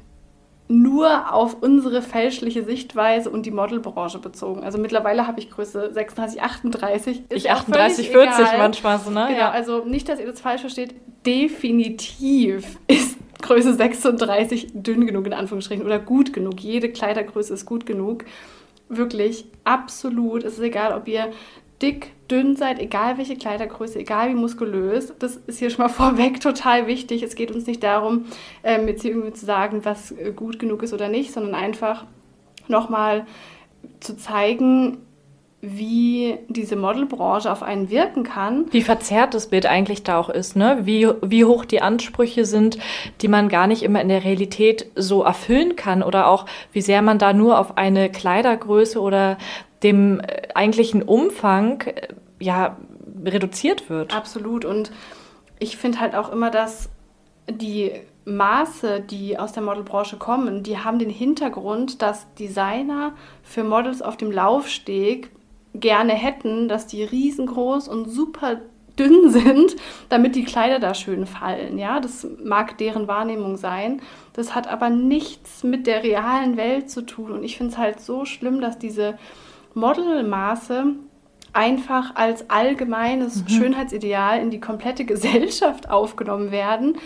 [0.69, 4.63] nur auf unsere fälschliche Sichtweise und die Modelbranche bezogen.
[4.63, 7.21] Also mittlerweile habe ich Größe 36, 38.
[7.29, 8.57] ich 38, 40 egal.
[8.57, 9.27] manchmal so, ne?
[9.29, 9.51] Genau, ja.
[9.51, 10.93] also nicht, dass ihr das falsch versteht.
[11.25, 16.59] Definitiv ist Größe 36 dünn genug in Anführungsstrichen oder gut genug.
[16.59, 18.25] Jede Kleidergröße ist gut genug.
[18.89, 20.43] Wirklich absolut.
[20.43, 21.31] Es ist egal, ob ihr
[21.81, 25.13] dick, dünn seid, egal welche Kleidergröße, egal wie muskulös.
[25.19, 27.23] Das ist hier schon mal vorweg total wichtig.
[27.23, 28.25] Es geht uns nicht darum,
[28.63, 32.05] ähm, jetzt hier irgendwie zu sagen, was äh, gut genug ist oder nicht, sondern einfach
[32.67, 33.25] nochmal
[33.99, 34.97] zu zeigen,
[35.59, 38.65] wie diese Modelbranche auf einen wirken kann.
[38.71, 40.81] Wie verzerrt das Bild eigentlich da auch ist, ne?
[40.83, 42.77] Wie, wie hoch die Ansprüche sind,
[43.21, 47.01] die man gar nicht immer in der Realität so erfüllen kann oder auch wie sehr
[47.01, 49.37] man da nur auf eine Kleidergröße oder
[49.83, 52.07] dem äh, eigentlichen Umfang äh,
[52.39, 52.77] ja
[53.23, 54.15] reduziert wird.
[54.15, 54.91] Absolut und
[55.59, 56.89] ich finde halt auch immer, dass
[57.49, 57.91] die
[58.25, 64.17] Maße, die aus der Modelbranche kommen, die haben den Hintergrund, dass Designer für Models auf
[64.17, 65.31] dem Laufsteg
[65.73, 68.57] gerne hätten, dass die riesengroß und super
[68.99, 69.75] dünn sind,
[70.09, 71.77] damit die Kleider da schön fallen.
[71.77, 74.01] Ja, das mag deren Wahrnehmung sein.
[74.33, 77.31] Das hat aber nichts mit der realen Welt zu tun.
[77.31, 79.17] Und ich finde es halt so schlimm, dass diese
[79.77, 80.95] Modelmaße
[81.53, 83.47] einfach als allgemeines mhm.
[83.49, 86.97] Schönheitsideal in die komplette Gesellschaft aufgenommen werden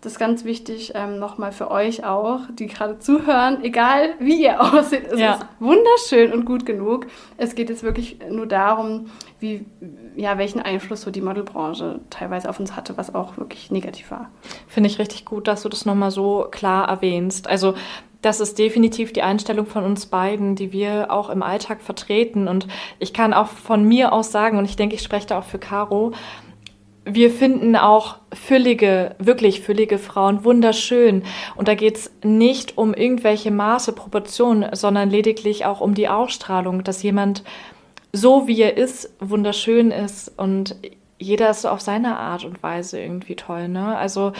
[0.00, 4.60] das ist ganz wichtig ähm, nochmal für euch auch, die gerade zuhören, egal wie ihr
[4.74, 5.34] aussieht, es ja.
[5.34, 7.08] ist wunderschön und gut genug.
[7.36, 9.66] Es geht jetzt wirklich nur darum, wie,
[10.14, 14.30] ja, welchen Einfluss so die Modelbranche teilweise auf uns hatte, was auch wirklich negativ war.
[14.68, 17.48] Finde ich richtig gut, dass du das nochmal so klar erwähnst.
[17.48, 17.74] Also
[18.22, 22.48] das ist definitiv die Einstellung von uns beiden, die wir auch im Alltag vertreten.
[22.48, 22.66] Und
[22.98, 25.58] ich kann auch von mir aus sagen, und ich denke, ich spreche da auch für
[25.58, 26.12] Caro,
[27.04, 31.22] wir finden auch füllige, wirklich füllige Frauen wunderschön.
[31.56, 36.84] Und da geht es nicht um irgendwelche Maße, Proportionen, sondern lediglich auch um die Ausstrahlung,
[36.84, 37.44] dass jemand
[38.12, 40.76] so wie er ist, wunderschön ist und
[41.18, 43.68] jeder ist so auf seine Art und Weise irgendwie toll.
[43.68, 43.96] Ne?
[43.96, 44.32] Also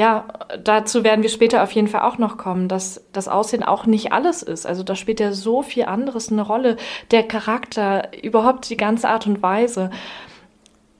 [0.00, 0.24] ja,
[0.64, 4.14] dazu werden wir später auf jeden Fall auch noch kommen, dass das Aussehen auch nicht
[4.14, 4.64] alles ist.
[4.64, 6.78] Also da spielt ja so viel anderes eine Rolle.
[7.10, 9.90] Der Charakter, überhaupt die ganze Art und Weise.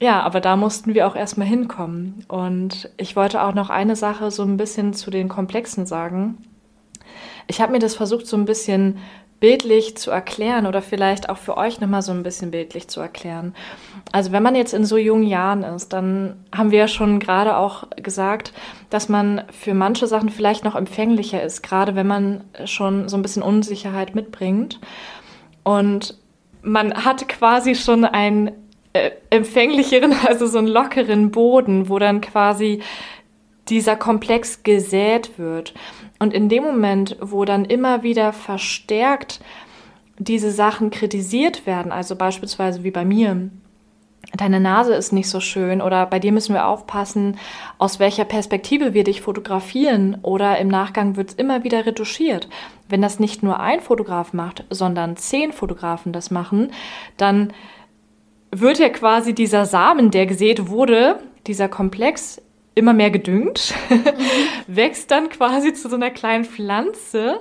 [0.01, 2.27] Ja, aber da mussten wir auch erstmal hinkommen.
[2.29, 6.37] Und ich wollte auch noch eine Sache so ein bisschen zu den Komplexen sagen.
[7.47, 8.99] Ich habe mir das versucht, so ein bisschen
[9.41, 13.55] bildlich zu erklären oder vielleicht auch für euch nochmal so ein bisschen bildlich zu erklären.
[14.13, 17.57] Also wenn man jetzt in so jungen Jahren ist, dann haben wir ja schon gerade
[17.57, 18.53] auch gesagt,
[18.91, 23.23] dass man für manche Sachen vielleicht noch empfänglicher ist, gerade wenn man schon so ein
[23.23, 24.79] bisschen Unsicherheit mitbringt.
[25.63, 26.19] Und
[26.63, 28.53] man hat quasi schon ein
[28.93, 32.83] äh, empfänglicheren, also so einen lockeren Boden, wo dann quasi
[33.69, 35.75] dieser Komplex gesät wird.
[36.21, 39.41] Und in dem Moment, wo dann immer wieder verstärkt
[40.19, 43.49] diese Sachen kritisiert werden, also beispielsweise wie bei mir,
[44.37, 47.39] deine Nase ist nicht so schön oder bei dir müssen wir aufpassen,
[47.79, 52.51] aus welcher Perspektive wir dich fotografieren oder im Nachgang wird es immer wieder retuschiert.
[52.87, 56.71] Wenn das nicht nur ein Fotograf macht, sondern zehn Fotografen das machen,
[57.17, 57.55] dann
[58.51, 62.43] wird ja quasi dieser Samen, der gesät wurde, dieser Komplex,
[62.75, 63.75] immer mehr gedüngt,
[64.67, 67.41] wächst dann quasi zu so einer kleinen Pflanze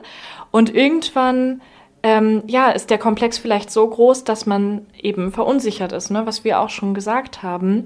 [0.52, 1.62] und irgendwann
[2.02, 6.26] ähm, ja, ist der Komplex vielleicht so groß, dass man eben verunsichert ist, ne?
[6.26, 7.86] was wir auch schon gesagt haben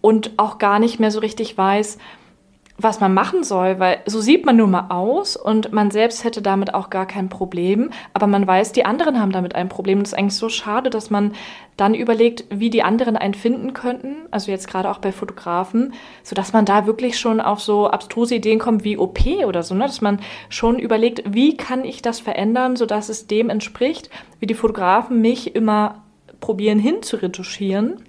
[0.00, 1.98] und auch gar nicht mehr so richtig weiß,
[2.78, 6.42] was man machen soll, weil so sieht man nun mal aus und man selbst hätte
[6.42, 9.98] damit auch gar kein Problem, aber man weiß, die anderen haben damit ein Problem.
[9.98, 11.32] Und es ist eigentlich so schade, dass man
[11.76, 16.52] dann überlegt, wie die anderen einen finden könnten, also jetzt gerade auch bei Fotografen, sodass
[16.52, 19.86] man da wirklich schon auf so abstruse Ideen kommt wie OP oder so, ne?
[19.86, 24.10] dass man schon überlegt, wie kann ich das verändern, sodass es dem entspricht,
[24.40, 26.02] wie die Fotografen mich immer
[26.40, 28.02] probieren hinzuretuschieren.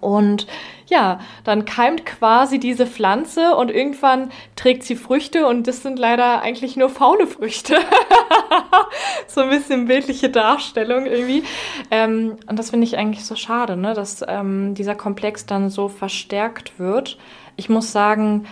[0.00, 0.46] Und
[0.88, 6.42] ja, dann keimt quasi diese Pflanze und irgendwann trägt sie Früchte und das sind leider
[6.42, 7.76] eigentlich nur faule Früchte.
[9.26, 11.44] so ein bisschen bildliche Darstellung irgendwie.
[11.90, 13.94] Ähm, und das finde ich eigentlich so schade, ne?
[13.94, 17.18] dass ähm, dieser Komplex dann so verstärkt wird.
[17.56, 18.46] Ich muss sagen,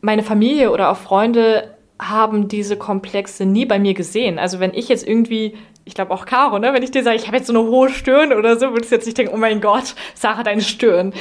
[0.00, 4.38] meine Familie oder auch Freunde haben diese Komplexe nie bei mir gesehen.
[4.38, 5.54] Also wenn ich jetzt irgendwie
[5.86, 6.72] ich glaube auch Caro, ne?
[6.72, 8.96] Wenn ich dir sage, ich habe jetzt so eine hohe Stirn oder so, würdest du
[8.96, 11.12] jetzt nicht denken, oh mein Gott, Sarah, deine Stirn.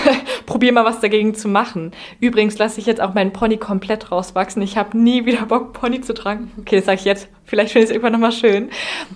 [0.46, 1.90] Probier mal was dagegen zu machen.
[2.20, 4.62] Übrigens lasse ich jetzt auch meinen Pony komplett rauswachsen.
[4.62, 6.52] Ich habe nie wieder Bock, Pony zu tragen.
[6.60, 7.28] Okay, das sage ich jetzt.
[7.44, 8.70] Vielleicht finde ich es irgendwann nochmal schön.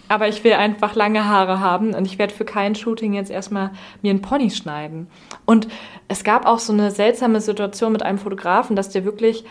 [0.08, 3.70] Aber ich will einfach lange Haare haben und ich werde für kein Shooting jetzt erstmal
[4.02, 5.06] mir einen Pony schneiden.
[5.44, 5.68] Und
[6.08, 9.44] es gab auch so eine seltsame Situation mit einem Fotografen, dass der wirklich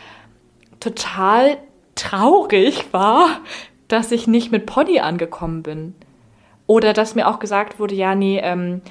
[0.82, 1.58] total
[1.96, 3.40] traurig war,
[3.88, 5.96] dass ich nicht mit Pony angekommen bin.
[6.68, 8.82] Oder dass mir auch gesagt wurde, ja, nee, ähm,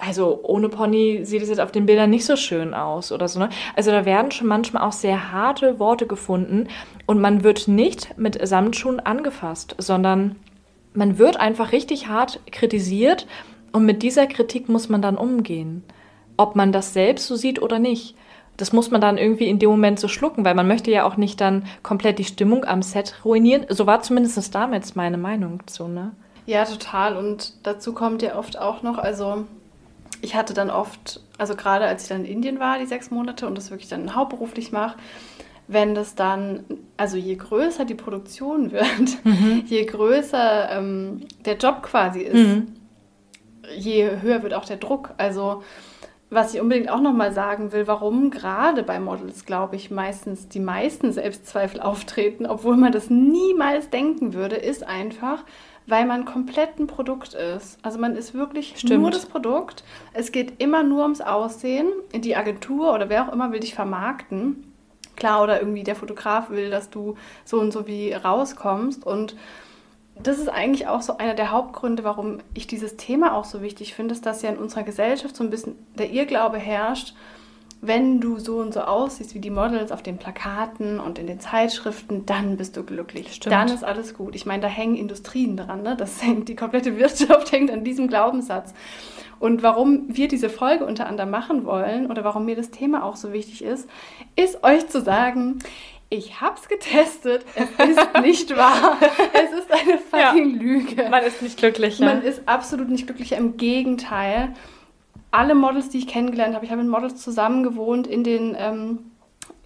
[0.00, 3.38] also ohne Pony sieht es jetzt auf den Bildern nicht so schön aus oder so.
[3.38, 3.50] Ne?
[3.76, 6.68] Also da werden schon manchmal auch sehr harte Worte gefunden
[7.06, 10.36] und man wird nicht mit Samtschuhen angefasst, sondern
[10.94, 13.26] man wird einfach richtig hart kritisiert
[13.72, 15.84] und mit dieser Kritik muss man dann umgehen.
[16.36, 18.16] Ob man das selbst so sieht oder nicht
[18.60, 21.16] das muss man dann irgendwie in dem Moment so schlucken, weil man möchte ja auch
[21.16, 23.64] nicht dann komplett die Stimmung am Set ruinieren.
[23.70, 26.12] So war zumindest damals meine Meinung zu, ne?
[26.46, 27.16] Ja, total.
[27.16, 29.44] Und dazu kommt ja oft auch noch, also
[30.20, 33.46] ich hatte dann oft, also gerade als ich dann in Indien war, die sechs Monate
[33.46, 34.98] und das wirklich dann hauptberuflich mache,
[35.66, 36.64] wenn das dann,
[36.96, 39.62] also je größer die Produktion wird, mhm.
[39.66, 42.74] je größer ähm, der Job quasi ist, mhm.
[43.74, 45.14] je höher wird auch der Druck.
[45.16, 45.62] Also
[46.30, 50.60] was ich unbedingt auch nochmal sagen will, warum gerade bei Models, glaube ich, meistens die
[50.60, 55.44] meisten Selbstzweifel auftreten, obwohl man das niemals denken würde, ist einfach,
[55.86, 57.78] weil man komplett ein Produkt ist.
[57.82, 59.02] Also man ist wirklich Stimmt.
[59.02, 59.82] nur das Produkt.
[60.12, 61.88] Es geht immer nur ums Aussehen.
[62.14, 64.72] Die Agentur oder wer auch immer will dich vermarkten.
[65.16, 69.04] Klar, oder irgendwie der Fotograf will, dass du so und so wie rauskommst.
[69.04, 69.34] Und
[70.22, 73.94] das ist eigentlich auch so einer der Hauptgründe, warum ich dieses Thema auch so wichtig
[73.94, 77.14] finde, ist, dass ja in unserer Gesellschaft so ein bisschen der Irrglaube herrscht,
[77.82, 81.40] wenn du so und so aussiehst wie die Models auf den Plakaten und in den
[81.40, 83.34] Zeitschriften, dann bist du glücklich.
[83.34, 83.54] Stimmt.
[83.54, 84.34] Dann ist alles gut.
[84.34, 85.82] Ich meine, da hängen Industrien dran.
[85.82, 85.96] Ne?
[85.96, 88.74] Das hängt, die komplette Wirtschaft hängt an diesem Glaubenssatz.
[89.38, 93.16] Und warum wir diese Folge unter anderem machen wollen oder warum mir das Thema auch
[93.16, 93.88] so wichtig ist,
[94.36, 95.60] ist euch zu sagen,
[96.12, 98.98] ich hab's getestet, es ist nicht wahr.
[99.32, 101.08] Es ist eine fucking ja, Lüge.
[101.08, 102.04] Man ist nicht glücklicher.
[102.04, 103.36] Man ist absolut nicht glücklicher.
[103.36, 104.54] Im Gegenteil.
[105.30, 108.98] Alle Models, die ich kennengelernt habe, ich habe mit Models zusammen gewohnt, in den, ähm,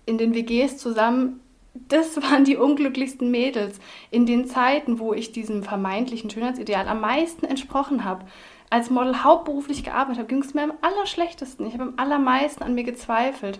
[0.04, 1.40] in den WGs zusammen.
[1.88, 3.80] Das waren die unglücklichsten Mädels
[4.10, 8.26] in den Zeiten, wo ich diesem vermeintlichen Schönheitsideal am meisten entsprochen habe.
[8.68, 11.66] Als Model hauptberuflich gearbeitet habe, ging es mir am allerschlechtesten.
[11.66, 13.58] Ich habe am allermeisten an mir gezweifelt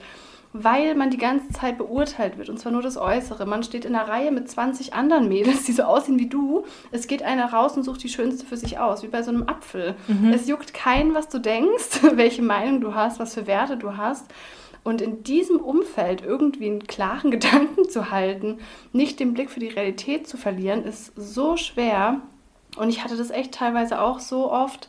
[0.56, 2.48] weil man die ganze Zeit beurteilt wird.
[2.48, 3.44] Und zwar nur das Äußere.
[3.44, 6.64] Man steht in einer Reihe mit 20 anderen Mädels, die so aussehen wie du.
[6.92, 9.48] Es geht einer raus und sucht die schönste für sich aus, wie bei so einem
[9.48, 9.96] Apfel.
[10.06, 10.32] Mhm.
[10.32, 14.26] Es juckt keinen, was du denkst, welche Meinung du hast, was für Werte du hast.
[14.84, 18.58] Und in diesem Umfeld irgendwie einen klaren Gedanken zu halten,
[18.92, 22.20] nicht den Blick für die Realität zu verlieren, ist so schwer.
[22.76, 24.88] Und ich hatte das echt teilweise auch so oft,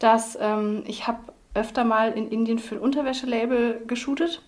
[0.00, 1.20] dass ähm, ich habe
[1.54, 4.42] öfter mal in Indien für ein Unterwäschelabel geshootet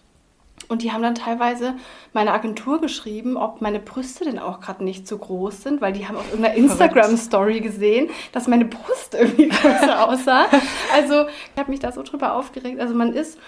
[0.68, 1.74] und die haben dann teilweise
[2.12, 6.08] meine Agentur geschrieben, ob meine Brüste denn auch gerade nicht zu groß sind, weil die
[6.08, 10.46] haben auf irgendeiner Instagram-Story gesehen, dass meine Brust irgendwie größer aussah.
[10.94, 12.80] Also ich habe mich da so drüber aufgeregt.
[12.80, 13.38] Also man ist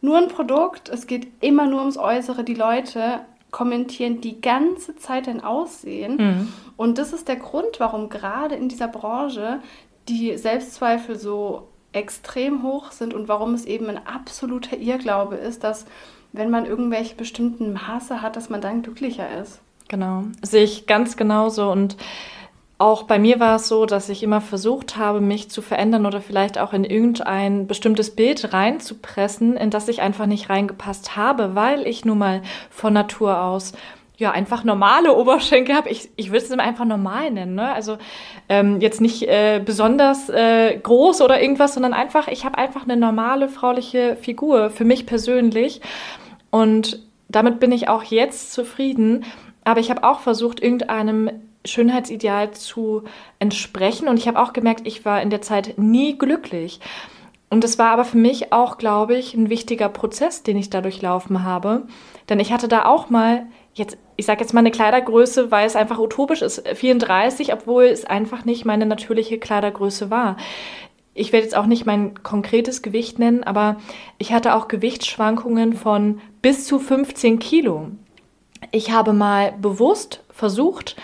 [0.00, 2.44] nur ein Produkt, es geht immer nur ums Äußere.
[2.44, 6.16] Die Leute kommentieren die ganze Zeit dein Aussehen.
[6.16, 6.52] Mhm.
[6.76, 9.60] Und das ist der Grund, warum gerade in dieser Branche
[10.08, 15.86] die Selbstzweifel so extrem hoch sind und warum es eben ein absoluter Irrglaube ist, dass
[16.32, 19.60] wenn man irgendwelche bestimmten Maße hat, dass man dann glücklicher ist.
[19.88, 21.96] Genau, sehe ich ganz genauso und
[22.78, 26.20] auch bei mir war es so, dass ich immer versucht habe, mich zu verändern oder
[26.20, 31.86] vielleicht auch in irgendein bestimmtes Bild reinzupressen, in das ich einfach nicht reingepasst habe, weil
[31.86, 33.72] ich nun mal von Natur aus
[34.18, 35.90] ja, einfach normale Oberschenkel habe.
[35.90, 37.54] Ich, ich würde es einfach normal nennen.
[37.54, 37.72] Ne?
[37.72, 37.98] Also
[38.48, 42.96] ähm, jetzt nicht äh, besonders äh, groß oder irgendwas, sondern einfach, ich habe einfach eine
[42.96, 45.82] normale frauliche Figur für mich persönlich.
[46.50, 49.24] Und damit bin ich auch jetzt zufrieden.
[49.64, 51.30] Aber ich habe auch versucht, irgendeinem
[51.66, 53.02] Schönheitsideal zu
[53.38, 54.08] entsprechen.
[54.08, 56.80] Und ich habe auch gemerkt, ich war in der Zeit nie glücklich.
[57.50, 60.80] Und das war aber für mich auch, glaube ich, ein wichtiger Prozess, den ich da
[60.80, 61.82] durchlaufen habe.
[62.28, 65.76] Denn ich hatte da auch mal, jetzt, ich sage jetzt mal eine Kleidergröße, weil es
[65.76, 70.36] einfach utopisch ist, 34, obwohl es einfach nicht meine natürliche Kleidergröße war.
[71.14, 73.76] Ich werde jetzt auch nicht mein konkretes Gewicht nennen, aber
[74.18, 77.88] ich hatte auch Gewichtsschwankungen von bis zu 15 Kilo.
[78.70, 80.96] Ich habe mal bewusst versucht,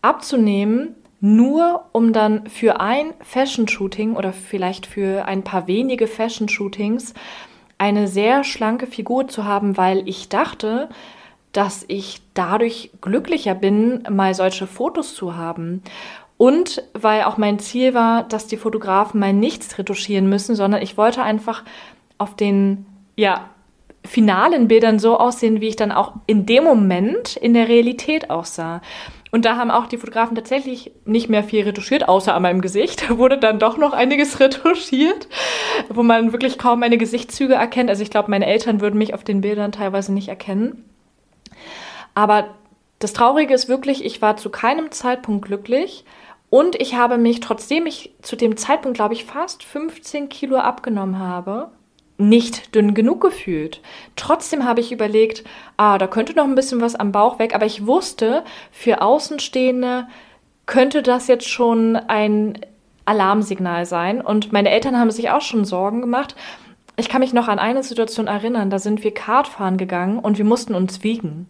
[0.00, 7.14] abzunehmen, nur um dann für ein Fashion-Shooting oder vielleicht für ein paar wenige Fashion-Shootings
[7.78, 10.90] eine sehr schlanke Figur zu haben, weil ich dachte,
[11.54, 15.82] dass ich dadurch glücklicher bin, mal solche Fotos zu haben.
[16.36, 20.98] Und weil auch mein Ziel war, dass die Fotografen mal nichts retuschieren müssen, sondern ich
[20.98, 21.62] wollte einfach
[22.18, 22.86] auf den
[23.16, 23.48] ja,
[24.04, 28.82] finalen Bildern so aussehen, wie ich dann auch in dem Moment in der Realität aussah.
[29.30, 33.08] Und da haben auch die Fotografen tatsächlich nicht mehr viel retuschiert, außer an meinem Gesicht.
[33.08, 35.28] Da wurde dann doch noch einiges retuschiert,
[35.88, 37.90] wo man wirklich kaum meine Gesichtszüge erkennt.
[37.90, 40.84] Also ich glaube, meine Eltern würden mich auf den Bildern teilweise nicht erkennen.
[42.14, 42.54] Aber
[42.98, 46.04] das Traurige ist wirklich, ich war zu keinem Zeitpunkt glücklich.
[46.50, 51.18] Und ich habe mich, trotzdem ich zu dem Zeitpunkt, glaube ich, fast 15 Kilo abgenommen
[51.18, 51.70] habe,
[52.16, 53.80] nicht dünn genug gefühlt.
[54.14, 55.42] Trotzdem habe ich überlegt,
[55.76, 60.06] ah, da könnte noch ein bisschen was am Bauch weg, aber ich wusste, für Außenstehende
[60.66, 62.58] könnte das jetzt schon ein
[63.04, 64.20] Alarmsignal sein.
[64.20, 66.36] Und meine Eltern haben sich auch schon Sorgen gemacht.
[66.96, 70.44] Ich kann mich noch an eine Situation erinnern, da sind wir Kartfahren gegangen und wir
[70.44, 71.48] mussten uns wiegen.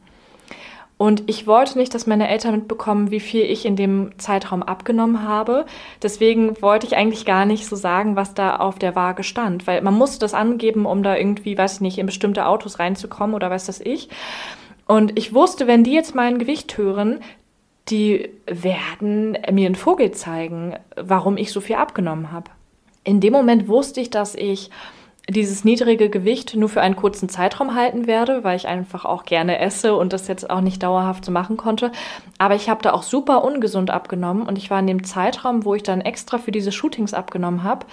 [0.96, 5.22] Und ich wollte nicht, dass meine Eltern mitbekommen, wie viel ich in dem Zeitraum abgenommen
[5.22, 5.66] habe.
[6.02, 9.82] Deswegen wollte ich eigentlich gar nicht so sagen, was da auf der Waage stand, weil
[9.82, 13.50] man musste das angeben, um da irgendwie, weiß ich nicht, in bestimmte Autos reinzukommen oder
[13.50, 14.08] weiß das ich.
[14.86, 17.20] Und ich wusste, wenn die jetzt mein Gewicht hören,
[17.88, 22.50] die werden mir einen Vogel zeigen, warum ich so viel abgenommen habe.
[23.02, 24.70] In dem Moment wusste ich, dass ich
[25.28, 29.58] dieses niedrige Gewicht nur für einen kurzen Zeitraum halten werde, weil ich einfach auch gerne
[29.58, 31.92] esse und das jetzt auch nicht dauerhaft so machen konnte.
[32.36, 35.74] Aber ich habe da auch super ungesund abgenommen und ich war in dem Zeitraum, wo
[35.74, 37.86] ich dann extra für diese Shootings abgenommen habe,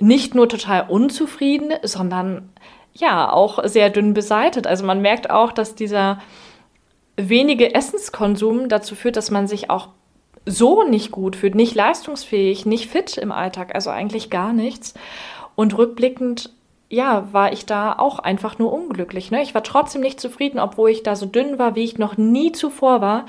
[0.00, 2.48] nicht nur total unzufrieden, sondern
[2.94, 4.66] ja auch sehr dünn beseitet.
[4.66, 6.20] Also man merkt auch, dass dieser
[7.16, 9.88] wenige Essenskonsum dazu führt, dass man sich auch
[10.46, 14.94] so nicht gut fühlt, nicht leistungsfähig, nicht fit im Alltag, also eigentlich gar nichts.
[15.54, 16.50] Und rückblickend,
[16.88, 19.30] ja, war ich da auch einfach nur unglücklich.
[19.30, 19.42] Ne?
[19.42, 22.52] Ich war trotzdem nicht zufrieden, obwohl ich da so dünn war, wie ich noch nie
[22.52, 23.26] zuvor war.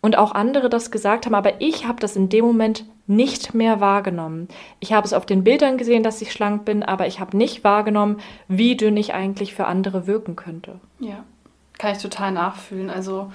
[0.00, 3.80] Und auch andere das gesagt haben, aber ich habe das in dem Moment nicht mehr
[3.80, 4.48] wahrgenommen.
[4.78, 7.64] Ich habe es auf den Bildern gesehen, dass ich schlank bin, aber ich habe nicht
[7.64, 10.78] wahrgenommen, wie dünn ich eigentlich für andere wirken könnte.
[11.00, 11.24] Ja,
[11.78, 12.90] kann ich total nachfühlen.
[12.90, 13.32] Also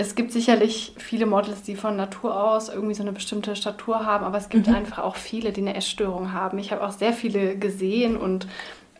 [0.00, 4.24] es gibt sicherlich viele Models, die von Natur aus irgendwie so eine bestimmte Statur haben,
[4.24, 4.74] aber es gibt mhm.
[4.74, 6.58] einfach auch viele, die eine Essstörung haben.
[6.58, 8.48] Ich habe auch sehr viele gesehen und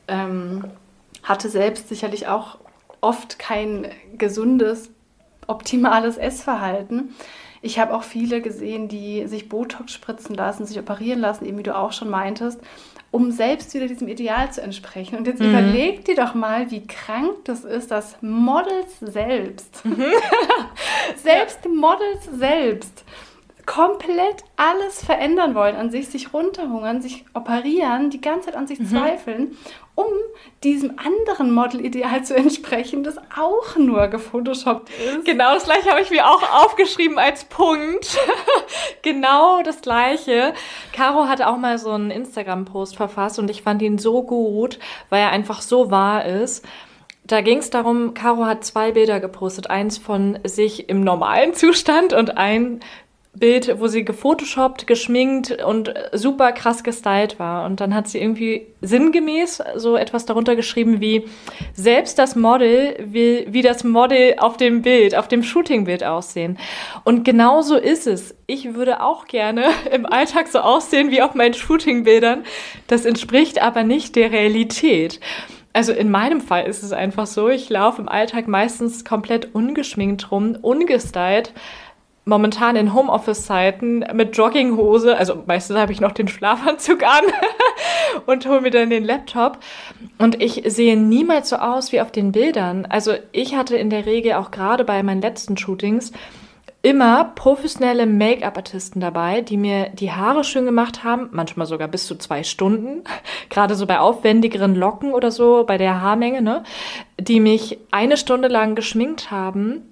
[0.09, 0.65] ähm,
[1.23, 2.59] hatte selbst sicherlich auch
[3.01, 3.87] oft kein
[4.19, 4.91] gesundes,
[5.47, 7.15] optimales Essverhalten.
[7.63, 11.63] Ich habe auch viele gesehen, die sich Botox spritzen lassen, sich operieren lassen, eben wie
[11.63, 12.61] du auch schon meintest,
[13.11, 15.19] um selbst wieder diesem Ideal zu entsprechen.
[15.19, 15.51] Und jetzt mhm.
[15.51, 19.97] überleg dir doch mal, wie krank das ist, dass Models selbst, mhm.
[21.23, 21.71] selbst ja.
[21.71, 23.05] Models selbst,
[23.67, 28.81] komplett alles verändern wollen an sich, sich runterhungern, sich operieren, die ganze Zeit an sich
[28.81, 28.89] mhm.
[28.89, 29.57] zweifeln,
[29.95, 30.07] um
[30.65, 35.25] diesem anderen Model-Ideal zu entsprechen, das auch nur gefotoshoppt ist.
[35.25, 38.19] Genau das gleiche habe ich mir auch aufgeschrieben als Punkt.
[39.03, 40.55] genau das gleiche.
[40.93, 44.79] Caro hatte auch mal so einen Instagram-Post verfasst und ich fand ihn so gut,
[45.11, 46.67] weil er einfach so wahr ist.
[47.31, 49.71] Da ging es darum, Caro hat zwei Bilder gepostet.
[49.71, 52.81] Eins von sich im normalen Zustand und ein
[53.33, 57.67] Bild, wo sie gefotoshoppt, geschminkt und super krass gestylt war.
[57.67, 61.23] Und dann hat sie irgendwie sinngemäß so etwas darunter geschrieben wie,
[61.73, 66.59] selbst das Model will wie das Model auf dem Bild, auf dem Shootingbild aussehen.
[67.05, 68.35] Und genau so ist es.
[68.49, 72.43] Ich würde auch gerne im Alltag so aussehen wie auf meinen Shootingbildern.
[72.89, 75.21] Das entspricht aber nicht der Realität.
[75.73, 80.31] Also in meinem Fall ist es einfach so, ich laufe im Alltag meistens komplett ungeschminkt
[80.33, 81.53] rum, ungestylt
[82.25, 87.25] momentan in Homeoffice-Zeiten mit Jogginghose, also meistens habe ich noch den Schlafanzug an
[88.27, 89.59] und hole mir dann den Laptop.
[90.19, 92.87] Und ich sehe niemals so aus wie auf den Bildern.
[92.87, 96.13] Also ich hatte in der Regel auch gerade bei meinen letzten Shootings
[96.83, 102.17] immer professionelle Make-up-Artisten dabei, die mir die Haare schön gemacht haben, manchmal sogar bis zu
[102.17, 103.05] zwei Stunden,
[103.51, 106.65] gerade so bei aufwendigeren Locken oder so, bei der Haarmenge, ne,
[107.19, 109.83] die mich eine Stunde lang geschminkt haben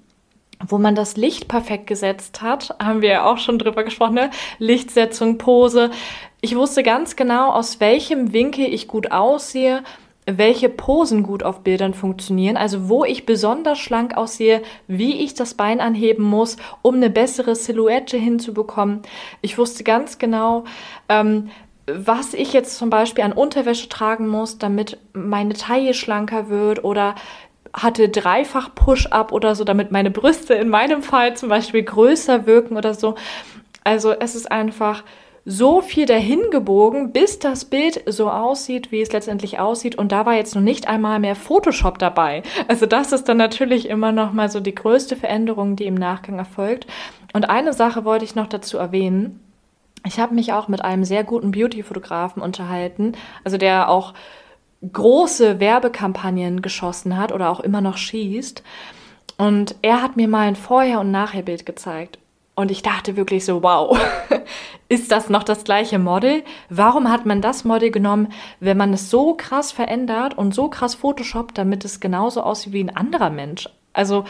[0.66, 4.30] wo man das Licht perfekt gesetzt hat, haben wir ja auch schon drüber gesprochen, ne?
[4.59, 5.91] Lichtsetzung, Pose.
[6.41, 9.82] Ich wusste ganz genau, aus welchem Winkel ich gut aussehe,
[10.37, 15.55] welche Posen gut auf Bildern funktionieren, also wo ich besonders schlank aussehe, wie ich das
[15.55, 19.03] Bein anheben muss, um eine bessere Silhouette hinzubekommen.
[19.41, 20.64] Ich wusste ganz genau,
[21.09, 21.49] ähm,
[21.87, 27.14] was ich jetzt zum Beispiel an Unterwäsche tragen muss, damit meine Taille schlanker wird oder
[27.72, 32.76] hatte dreifach Push-up oder so, damit meine Brüste in meinem Fall zum Beispiel größer wirken
[32.76, 33.14] oder so.
[33.85, 35.05] Also es ist einfach
[35.51, 39.97] so viel dahin gebogen, bis das Bild so aussieht, wie es letztendlich aussieht.
[39.97, 42.43] Und da war jetzt noch nicht einmal mehr Photoshop dabei.
[42.69, 46.39] Also das ist dann natürlich immer noch mal so die größte Veränderung, die im Nachgang
[46.39, 46.87] erfolgt.
[47.33, 49.41] Und eine Sache wollte ich noch dazu erwähnen.
[50.05, 54.13] Ich habe mich auch mit einem sehr guten Beauty-Fotografen unterhalten, also der auch
[54.93, 58.63] große Werbekampagnen geschossen hat oder auch immer noch schießt.
[59.39, 62.19] Und er hat mir mal ein Vorher- und Nachherbild gezeigt.
[62.59, 63.97] Und ich dachte wirklich so, wow,
[64.89, 66.43] ist das noch das gleiche Model?
[66.69, 70.97] Warum hat man das Model genommen, wenn man es so krass verändert und so krass
[70.97, 73.69] Photoshoppt, damit es genauso aussieht wie ein anderer Mensch?
[73.93, 74.25] Also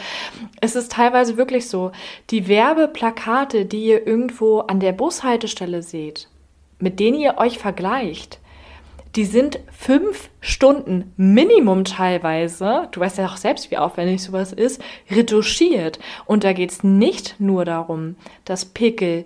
[0.61, 1.91] es ist teilweise wirklich so,
[2.29, 6.29] die Werbeplakate, die ihr irgendwo an der Bushaltestelle seht,
[6.77, 8.39] mit denen ihr euch vergleicht,
[9.15, 14.81] die sind fünf Stunden Minimum teilweise, du weißt ja auch selbst, wie aufwendig sowas ist,
[15.09, 15.99] retuschiert.
[16.25, 19.25] Und da geht es nicht nur darum, dass Pickel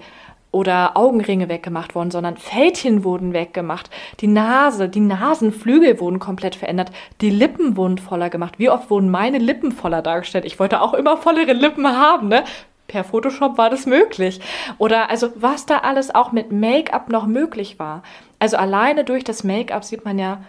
[0.51, 3.89] oder Augenringe weggemacht wurden, sondern Fältchen wurden weggemacht.
[4.19, 6.91] Die Nase, die Nasenflügel wurden komplett verändert.
[7.21, 8.59] Die Lippen wurden voller gemacht.
[8.59, 10.45] Wie oft wurden meine Lippen voller dargestellt?
[10.45, 12.43] Ich wollte auch immer vollere Lippen haben, ne?
[12.87, 14.41] Per Photoshop war das möglich.
[14.77, 18.03] Oder also was da alles auch mit Make-up noch möglich war.
[18.39, 20.43] Also alleine durch das Make-up sieht man ja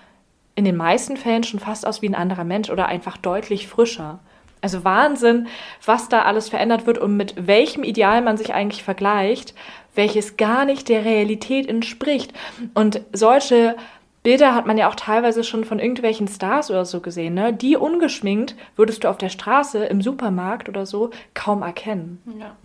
[0.55, 4.20] in den meisten Fällen schon fast aus wie ein anderer Mensch oder einfach deutlich frischer.
[4.61, 5.49] Also Wahnsinn,
[5.85, 9.55] was da alles verändert wird und mit welchem Ideal man sich eigentlich vergleicht,
[9.95, 12.32] welches gar nicht der Realität entspricht.
[12.72, 13.76] Und solche
[14.25, 17.35] Bilder hat man ja auch teilweise schon von irgendwelchen Stars oder so gesehen.
[17.35, 17.53] Ne?
[17.53, 22.22] Die ungeschminkt würdest du auf der Straße, im Supermarkt oder so kaum erkennen.
[22.41, 22.57] Ja,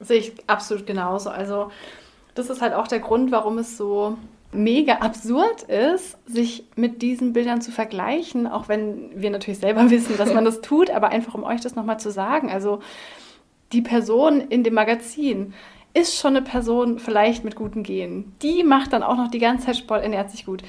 [0.00, 1.30] sehe ich absolut genauso.
[1.30, 1.70] Also
[2.34, 4.18] das ist halt auch der Grund, warum es so
[4.50, 10.16] mega absurd ist, sich mit diesen Bildern zu vergleichen, auch wenn wir natürlich selber wissen,
[10.16, 12.50] dass man das tut, aber einfach um euch das nochmal zu sagen.
[12.50, 12.80] Also
[13.72, 15.54] die Person in dem Magazin
[15.96, 18.34] ist schon eine Person vielleicht mit guten Genen.
[18.42, 20.64] Die macht dann auch noch die ganze Zeit Sport, ernährt sich gut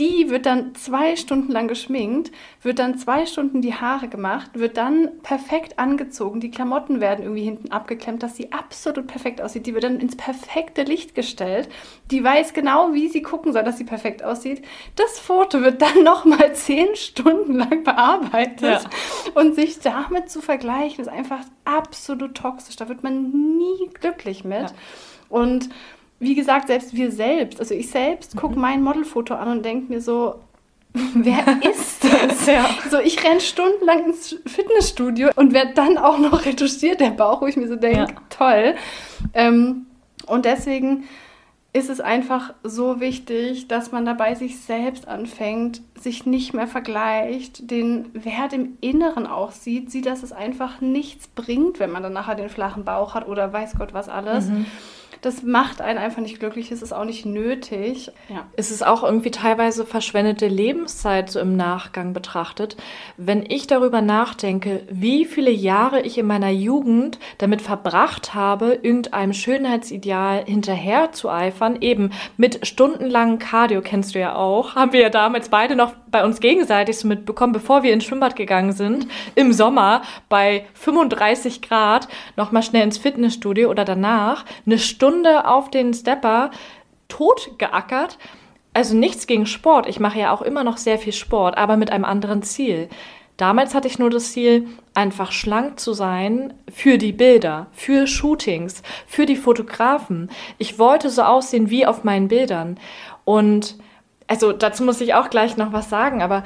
[0.00, 2.32] die wird dann zwei Stunden lang geschminkt,
[2.62, 7.44] wird dann zwei Stunden die Haare gemacht, wird dann perfekt angezogen, die Klamotten werden irgendwie
[7.44, 9.66] hinten abgeklemmt, dass sie absolut perfekt aussieht.
[9.66, 11.68] Die wird dann ins perfekte Licht gestellt.
[12.10, 14.64] Die weiß genau, wie sie gucken soll, dass sie perfekt aussieht.
[14.96, 18.62] Das Foto wird dann nochmal zehn Stunden lang bearbeitet.
[18.62, 18.80] Ja.
[19.34, 22.76] Und sich damit zu vergleichen, ist einfach absolut toxisch.
[22.76, 24.62] Da wird man nie glücklich mit.
[24.62, 24.72] Ja.
[25.28, 25.68] Und
[26.20, 28.60] wie gesagt, selbst wir selbst, also ich selbst gucke mhm.
[28.60, 30.36] mein Modelfoto an und denke mir so,
[31.14, 32.46] wer ist das?
[32.46, 32.68] ja.
[32.90, 37.46] So, ich renne stundenlang ins Fitnessstudio und werde dann auch noch retuschiert, der Bauch, wo
[37.46, 38.06] ich mir so denke, ja.
[38.28, 38.74] toll.
[39.34, 39.86] Ähm,
[40.26, 41.04] und deswegen
[41.72, 47.70] ist es einfach so wichtig, dass man dabei sich selbst anfängt, sich nicht mehr vergleicht,
[47.70, 52.12] den Wert im Inneren auch sieht, sieht, dass es einfach nichts bringt, wenn man dann
[52.12, 54.48] nachher den flachen Bauch hat oder weiß Gott was alles.
[54.48, 54.66] Mhm
[55.22, 58.10] das macht einen einfach nicht glücklich, es ist auch nicht nötig.
[58.28, 58.46] Ja.
[58.56, 62.76] Es ist auch irgendwie teilweise verschwendete Lebenszeit so im Nachgang betrachtet.
[63.16, 69.32] Wenn ich darüber nachdenke, wie viele Jahre ich in meiner Jugend damit verbracht habe, irgendeinem
[69.32, 75.10] Schönheitsideal hinterher zu eifern, eben mit stundenlangen Cardio, kennst du ja auch, haben wir ja
[75.10, 79.52] damals beide noch bei uns gegenseitig so mitbekommen, bevor wir ins Schwimmbad gegangen sind, im
[79.52, 86.50] Sommer bei 35 Grad, nochmal schnell ins Fitnessstudio oder danach, eine Stunde auf den Stepper
[87.08, 88.18] tot geackert.
[88.72, 89.88] Also nichts gegen Sport.
[89.88, 92.88] Ich mache ja auch immer noch sehr viel Sport, aber mit einem anderen Ziel.
[93.36, 98.82] Damals hatte ich nur das Ziel, einfach schlank zu sein für die Bilder, für Shootings,
[99.06, 100.30] für die Fotografen.
[100.58, 102.78] Ich wollte so aussehen wie auf meinen Bildern.
[103.24, 103.78] Und
[104.30, 106.44] also dazu muss ich auch gleich noch was sagen, aber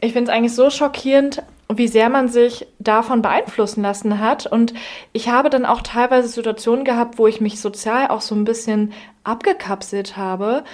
[0.00, 4.46] ich finde es eigentlich so schockierend, wie sehr man sich davon beeinflussen lassen hat.
[4.46, 4.72] Und
[5.12, 8.94] ich habe dann auch teilweise Situationen gehabt, wo ich mich sozial auch so ein bisschen
[9.22, 10.64] abgekapselt habe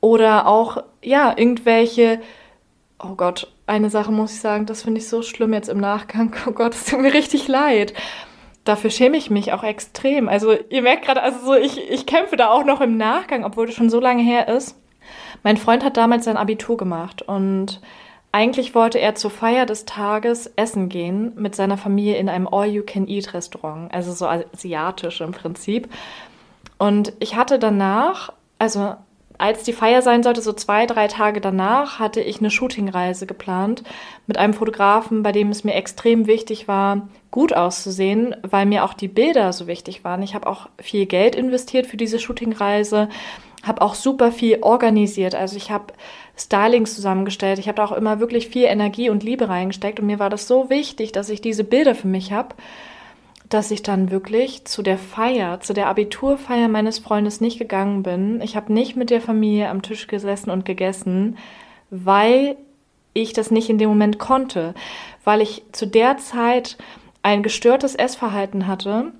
[0.00, 2.20] oder auch, ja, irgendwelche,
[3.02, 6.32] oh Gott, eine Sache muss ich sagen, das finde ich so schlimm jetzt im Nachgang.
[6.46, 7.92] Oh Gott, es tut mir richtig leid.
[8.62, 10.28] Dafür schäme ich mich auch extrem.
[10.28, 13.66] Also ihr merkt gerade, also so, ich, ich kämpfe da auch noch im Nachgang, obwohl
[13.66, 14.76] das schon so lange her ist.
[15.44, 17.80] Mein Freund hat damals sein Abitur gemacht und
[18.32, 23.94] eigentlich wollte er zur Feier des Tages essen gehen mit seiner Familie in einem All-You-Can-Eat-Restaurant,
[23.94, 25.88] also so asiatisch im Prinzip.
[26.78, 28.96] Und ich hatte danach, also
[29.38, 33.82] als die Feier sein sollte, so zwei, drei Tage danach, hatte ich eine Shootingreise geplant
[34.26, 38.94] mit einem Fotografen, bei dem es mir extrem wichtig war, gut auszusehen, weil mir auch
[38.94, 40.22] die Bilder so wichtig waren.
[40.22, 43.08] Ich habe auch viel Geld investiert für diese Shootingreise,
[43.64, 45.34] habe auch super viel organisiert.
[45.34, 45.94] Also ich habe
[46.36, 47.58] Stylings zusammengestellt.
[47.58, 50.00] Ich habe da auch immer wirklich viel Energie und Liebe reingesteckt.
[50.00, 52.54] Und mir war das so wichtig, dass ich diese Bilder für mich habe,
[53.48, 58.40] dass ich dann wirklich zu der Feier, zu der Abiturfeier meines Freundes nicht gegangen bin.
[58.40, 61.36] Ich habe nicht mit der Familie am Tisch gesessen und gegessen,
[61.90, 62.56] weil
[63.12, 64.74] ich das nicht in dem Moment konnte,
[65.22, 66.76] weil ich zu der Zeit
[67.22, 69.12] ein gestörtes Essverhalten hatte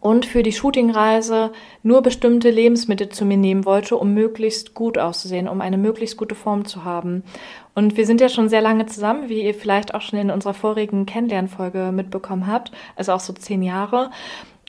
[0.00, 5.48] und für die Shootingreise nur bestimmte Lebensmittel zu mir nehmen wollte, um möglichst gut auszusehen,
[5.48, 7.24] um eine möglichst gute Form zu haben.
[7.74, 10.54] Und wir sind ja schon sehr lange zusammen, wie ihr vielleicht auch schon in unserer
[10.54, 14.10] vorigen Kennenlernfolge mitbekommen habt, also auch so zehn Jahre.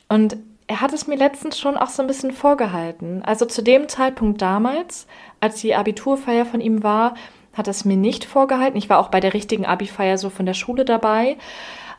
[0.07, 3.23] Und er hat es mir letztens schon auch so ein bisschen vorgehalten.
[3.25, 5.07] Also zu dem Zeitpunkt damals,
[5.39, 7.15] als die Abiturfeier von ihm war,
[7.53, 8.77] hat er es mir nicht vorgehalten.
[8.77, 11.37] Ich war auch bei der richtigen Abi-Feier so von der Schule dabei.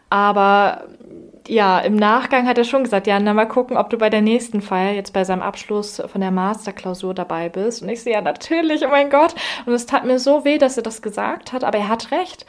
[0.08, 0.84] Aber
[1.48, 4.22] ja, im Nachgang hat er schon gesagt, ja, na mal gucken, ob du bei der
[4.22, 7.82] nächsten Feier, jetzt bei seinem Abschluss von der Masterklausur dabei bist.
[7.82, 9.34] Und ich sehe, ja, natürlich, oh mein Gott.
[9.66, 12.46] Und es tat mir so weh, dass er das gesagt hat, aber er hat recht.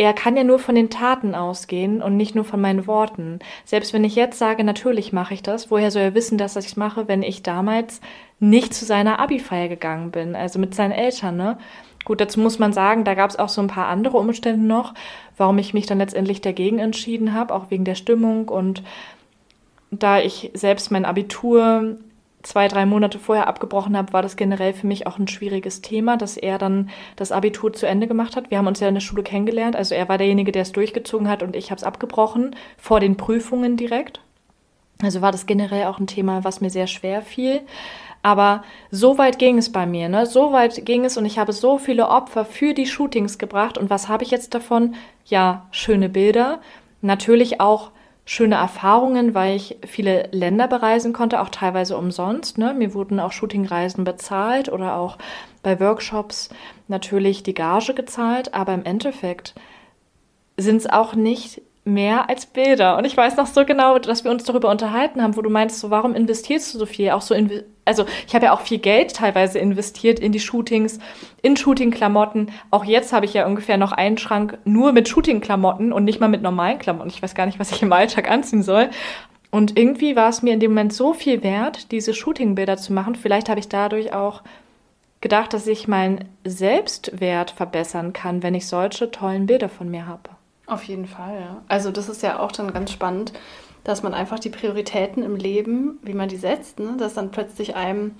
[0.00, 3.40] Er kann ja nur von den Taten ausgehen und nicht nur von meinen Worten.
[3.64, 6.66] Selbst wenn ich jetzt sage, natürlich mache ich das, woher soll er wissen, dass ich
[6.66, 8.00] es mache, wenn ich damals
[8.38, 11.58] nicht zu seiner Abi-Feier gegangen bin, also mit seinen Eltern, ne?
[12.04, 14.94] Gut, dazu muss man sagen, da gab es auch so ein paar andere Umstände noch,
[15.38, 18.82] warum ich mich dann letztendlich dagegen entschieden habe, auch wegen der Stimmung und
[19.90, 21.96] da ich selbst mein Abitur
[22.42, 26.16] zwei, drei Monate vorher abgebrochen habe, war das generell für mich auch ein schwieriges Thema,
[26.16, 28.50] dass er dann das Abitur zu Ende gemacht hat.
[28.50, 31.28] Wir haben uns ja in der Schule kennengelernt, also er war derjenige, der es durchgezogen
[31.28, 34.20] hat und ich habe es abgebrochen, vor den Prüfungen direkt.
[35.02, 37.60] Also war das generell auch ein Thema, was mir sehr schwer fiel.
[38.22, 40.26] Aber so weit ging es bei mir, ne?
[40.26, 43.78] So weit ging es und ich habe so viele Opfer für die Shootings gebracht.
[43.78, 44.94] Und was habe ich jetzt davon?
[45.24, 46.60] Ja, schöne Bilder.
[47.00, 47.92] Natürlich auch
[48.24, 52.58] schöne Erfahrungen, weil ich viele Länder bereisen konnte, auch teilweise umsonst.
[52.58, 52.74] Ne?
[52.74, 55.16] Mir wurden auch Shootingreisen bezahlt oder auch
[55.62, 56.50] bei Workshops
[56.88, 58.52] natürlich die Gage gezahlt.
[58.52, 59.54] Aber im Endeffekt
[60.58, 62.96] sind es auch nicht mehr als Bilder.
[62.96, 65.80] Und ich weiß noch so genau, dass wir uns darüber unterhalten haben, wo du meinst,
[65.80, 67.10] so warum investierst du so viel?
[67.10, 67.34] Auch so,
[67.84, 70.98] also ich habe ja auch viel Geld teilweise investiert in die Shootings,
[71.42, 72.50] in Shooting-Klamotten.
[72.70, 76.28] Auch jetzt habe ich ja ungefähr noch einen Schrank nur mit Shooting-Klamotten und nicht mal
[76.28, 77.10] mit normalen Klamotten.
[77.10, 78.90] Ich weiß gar nicht, was ich im Alltag anziehen soll.
[79.50, 83.14] Und irgendwie war es mir in dem Moment so viel wert, diese Shooting-Bilder zu machen.
[83.14, 84.42] Vielleicht habe ich dadurch auch
[85.20, 90.30] gedacht, dass ich meinen Selbstwert verbessern kann, wenn ich solche tollen Bilder von mir habe.
[90.68, 91.62] Auf jeden Fall, ja.
[91.66, 93.32] Also das ist ja auch dann ganz spannend,
[93.84, 96.96] dass man einfach die Prioritäten im Leben, wie man die setzt, ne?
[96.98, 98.14] dass dann plötzlich einem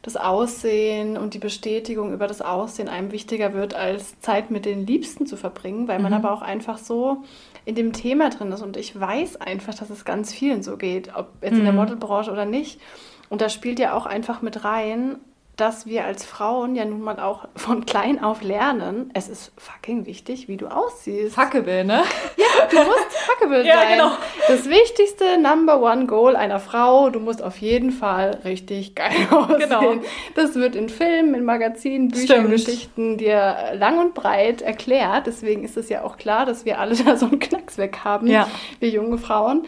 [0.00, 4.86] das Aussehen und die Bestätigung über das Aussehen einem wichtiger wird, als Zeit mit den
[4.86, 6.18] Liebsten zu verbringen, weil man mhm.
[6.18, 7.18] aber auch einfach so
[7.66, 8.62] in dem Thema drin ist.
[8.62, 11.58] Und ich weiß einfach, dass es ganz vielen so geht, ob jetzt mhm.
[11.58, 11.78] in der mhm.
[11.78, 12.80] Modelbranche oder nicht.
[13.28, 15.16] Und da spielt ja auch einfach mit rein,
[15.56, 20.06] dass wir als Frauen ja nun mal auch von klein auf lernen, es ist fucking
[20.06, 21.34] wichtig, wie du aussiehst.
[21.34, 22.02] Fuckable, ne?
[22.36, 23.98] Ja, du musst fuckable ja, sein.
[23.98, 24.12] Genau.
[24.48, 29.58] Das wichtigste Number One Goal einer Frau, du musst auf jeden Fall richtig geil aussehen.
[29.58, 29.94] Genau.
[30.34, 32.50] Das wird in Filmen, in Magazinen, Büchern, Stimmt.
[32.50, 35.26] Geschichten dir lang und breit erklärt.
[35.26, 38.26] Deswegen ist es ja auch klar, dass wir alle da so einen Knacks weg haben,
[38.26, 38.48] ja.
[38.80, 39.66] wir junge Frauen.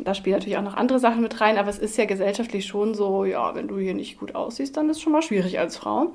[0.00, 2.94] Da spielen natürlich auch noch andere Sachen mit rein, aber es ist ja gesellschaftlich schon
[2.94, 5.76] so, ja, wenn du hier nicht gut aussiehst, dann ist es schon mal schwierig als
[5.76, 6.12] Frau.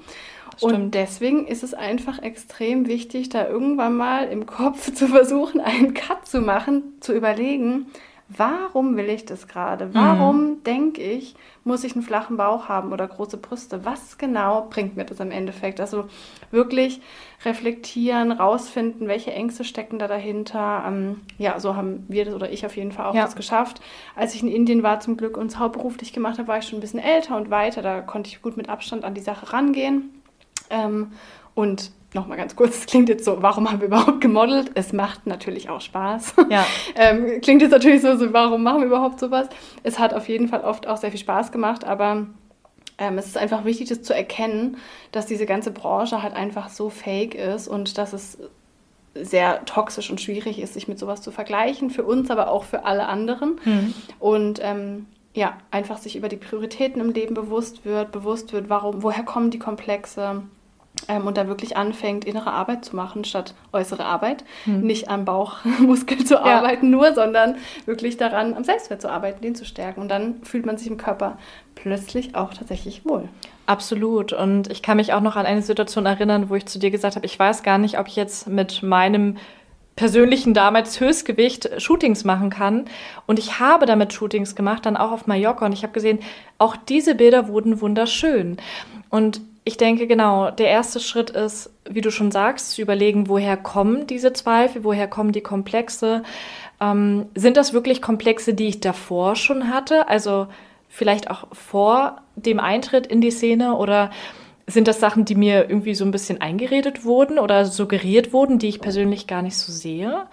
[0.61, 5.93] Und deswegen ist es einfach extrem wichtig, da irgendwann mal im Kopf zu versuchen, einen
[5.93, 7.87] Cut zu machen, zu überlegen,
[8.37, 9.87] warum will ich das gerade?
[9.87, 9.93] Mhm.
[9.93, 10.63] Warum mhm.
[10.63, 13.85] denke ich, muss ich einen flachen Bauch haben oder große Brüste?
[13.85, 15.79] Was genau bringt mir das im Endeffekt?
[15.79, 16.05] Also
[16.51, 17.01] wirklich
[17.45, 20.83] reflektieren, rausfinden, welche Ängste stecken da dahinter.
[20.87, 23.23] Ähm, ja, so haben wir das oder ich auf jeden Fall auch ja.
[23.23, 23.81] das geschafft.
[24.15, 26.81] Als ich in Indien war, zum Glück uns hauptberuflich gemacht habe, war ich schon ein
[26.81, 27.81] bisschen älter und weiter.
[27.81, 30.21] Da konnte ich gut mit Abstand an die Sache rangehen.
[30.69, 31.11] Ähm,
[31.55, 34.71] und nochmal ganz kurz, es klingt jetzt so, warum haben wir überhaupt gemodelt?
[34.75, 36.35] Es macht natürlich auch Spaß.
[36.49, 36.65] Ja.
[36.95, 39.47] ähm, klingt jetzt natürlich so, so, warum machen wir überhaupt sowas?
[39.83, 42.27] Es hat auf jeden Fall oft auch sehr viel Spaß gemacht, aber
[42.97, 44.77] ähm, es ist einfach wichtig, das zu erkennen,
[45.11, 48.37] dass diese ganze Branche halt einfach so fake ist und dass es
[49.15, 52.85] sehr toxisch und schwierig ist, sich mit sowas zu vergleichen, für uns, aber auch für
[52.85, 53.59] alle anderen.
[53.63, 53.93] Mhm.
[54.19, 55.05] Und ähm,
[55.35, 59.51] ja, einfach sich über die Prioritäten im Leben bewusst wird, bewusst wird, warum, woher kommen
[59.51, 60.43] die Komplexe,
[61.07, 64.43] ähm, und da wirklich anfängt, innere Arbeit zu machen statt äußere Arbeit.
[64.65, 64.81] Hm.
[64.81, 66.41] Nicht am Bauchmuskel zu ja.
[66.41, 70.01] arbeiten nur, sondern wirklich daran, am Selbstwert zu arbeiten, den zu stärken.
[70.01, 71.37] Und dann fühlt man sich im Körper
[71.75, 73.27] plötzlich auch tatsächlich wohl.
[73.65, 74.33] Absolut.
[74.33, 77.15] Und ich kann mich auch noch an eine Situation erinnern, wo ich zu dir gesagt
[77.15, 79.37] habe, ich weiß gar nicht, ob ich jetzt mit meinem
[79.95, 82.85] persönlichen damals Höchstgewicht Shootings machen kann.
[83.27, 85.65] Und ich habe damit Shootings gemacht, dann auch auf Mallorca.
[85.65, 86.19] Und ich habe gesehen,
[86.57, 88.57] auch diese Bilder wurden wunderschön.
[89.09, 93.55] Und ich denke, genau, der erste Schritt ist, wie du schon sagst, zu überlegen, woher
[93.55, 96.23] kommen diese Zweifel, woher kommen die Komplexe.
[96.81, 100.07] Ähm, sind das wirklich Komplexe, die ich davor schon hatte?
[100.09, 100.47] Also
[100.89, 104.11] vielleicht auch vor dem Eintritt in die Szene oder
[104.67, 108.69] sind das Sachen, die mir irgendwie so ein bisschen eingeredet wurden oder suggeriert wurden, die
[108.69, 110.25] ich persönlich gar nicht so sehe?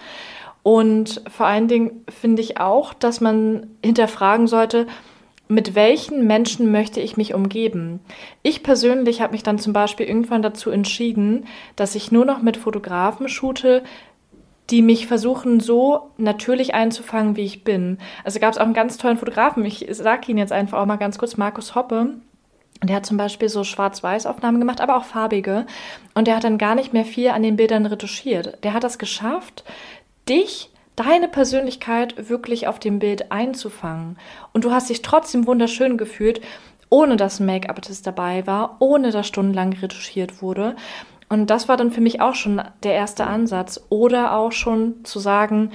[0.62, 4.86] Und vor allen Dingen finde ich auch, dass man hinterfragen sollte,
[5.50, 7.98] mit welchen Menschen möchte ich mich umgeben?
[8.42, 12.56] Ich persönlich habe mich dann zum Beispiel irgendwann dazu entschieden, dass ich nur noch mit
[12.56, 13.82] Fotografen shoote,
[14.70, 17.98] die mich versuchen, so natürlich einzufangen, wie ich bin.
[18.22, 20.96] Also gab es auch einen ganz tollen Fotografen, ich sage ihn jetzt einfach auch mal
[20.96, 22.14] ganz kurz, Markus Hoppe.
[22.84, 25.66] Der hat zum Beispiel so Schwarz-Weiß-Aufnahmen gemacht, aber auch farbige.
[26.14, 28.62] Und der hat dann gar nicht mehr viel an den Bildern retuschiert.
[28.62, 29.64] Der hat das geschafft,
[30.28, 30.70] dich
[31.00, 34.18] deine Persönlichkeit wirklich auf dem Bild einzufangen.
[34.52, 36.42] Und du hast dich trotzdem wunderschön gefühlt,
[36.90, 40.76] ohne dass ein Make-up-Artist dabei war, ohne dass stundenlang retuschiert wurde.
[41.30, 43.80] Und das war dann für mich auch schon der erste Ansatz.
[43.88, 45.70] Oder auch schon zu sagen,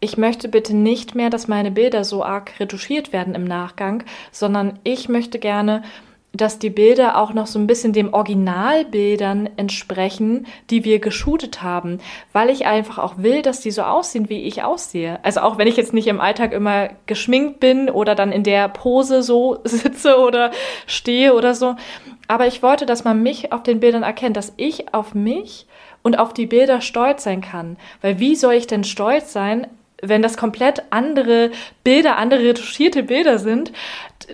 [0.00, 4.78] ich möchte bitte nicht mehr, dass meine Bilder so arg retuschiert werden im Nachgang, sondern
[4.84, 5.82] ich möchte gerne
[6.40, 11.98] dass die Bilder auch noch so ein bisschen dem Originalbildern entsprechen, die wir geshootet haben,
[12.32, 15.18] weil ich einfach auch will, dass die so aussehen, wie ich aussehe.
[15.22, 18.68] Also auch wenn ich jetzt nicht im Alltag immer geschminkt bin oder dann in der
[18.68, 20.50] Pose so sitze oder
[20.86, 21.76] stehe oder so,
[22.28, 25.66] aber ich wollte, dass man mich auf den Bildern erkennt, dass ich auf mich
[26.02, 27.76] und auf die Bilder stolz sein kann.
[28.02, 29.66] Weil wie soll ich denn stolz sein,
[30.00, 31.50] wenn das komplett andere
[31.82, 33.72] Bilder, andere retuschierte Bilder sind,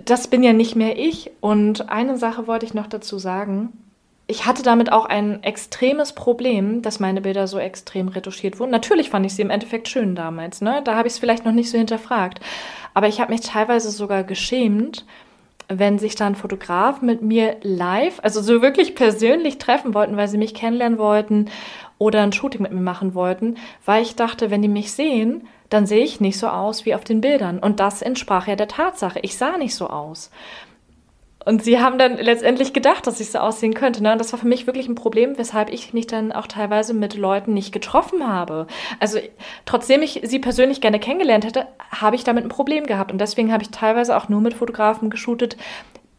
[0.04, 1.30] das bin ja nicht mehr ich.
[1.40, 3.72] Und eine Sache wollte ich noch dazu sagen.
[4.26, 8.70] Ich hatte damit auch ein extremes Problem, dass meine Bilder so extrem retuschiert wurden.
[8.70, 10.62] Natürlich fand ich sie im Endeffekt schön damals.
[10.62, 10.80] Ne?
[10.82, 12.40] Da habe ich es vielleicht noch nicht so hinterfragt.
[12.94, 15.04] Aber ich habe mich teilweise sogar geschämt,
[15.68, 20.38] wenn sich dann Fotografen mit mir live, also so wirklich persönlich treffen wollten, weil sie
[20.38, 21.50] mich kennenlernen wollten
[21.98, 25.86] oder ein Shooting mit mir machen wollten, weil ich dachte, wenn die mich sehen, dann
[25.86, 27.58] sehe ich nicht so aus wie auf den Bildern.
[27.58, 29.18] Und das entsprach ja der Tatsache.
[29.22, 30.30] Ich sah nicht so aus.
[31.44, 34.02] Und sie haben dann letztendlich gedacht, dass ich so aussehen könnte.
[34.02, 34.12] Ne?
[34.12, 37.16] Und das war für mich wirklich ein Problem, weshalb ich mich dann auch teilweise mit
[37.16, 38.66] Leuten nicht getroffen habe.
[39.00, 39.18] Also
[39.66, 43.10] trotzdem ich sie persönlich gerne kennengelernt hätte, habe ich damit ein Problem gehabt.
[43.10, 45.56] Und deswegen habe ich teilweise auch nur mit Fotografen geshootet,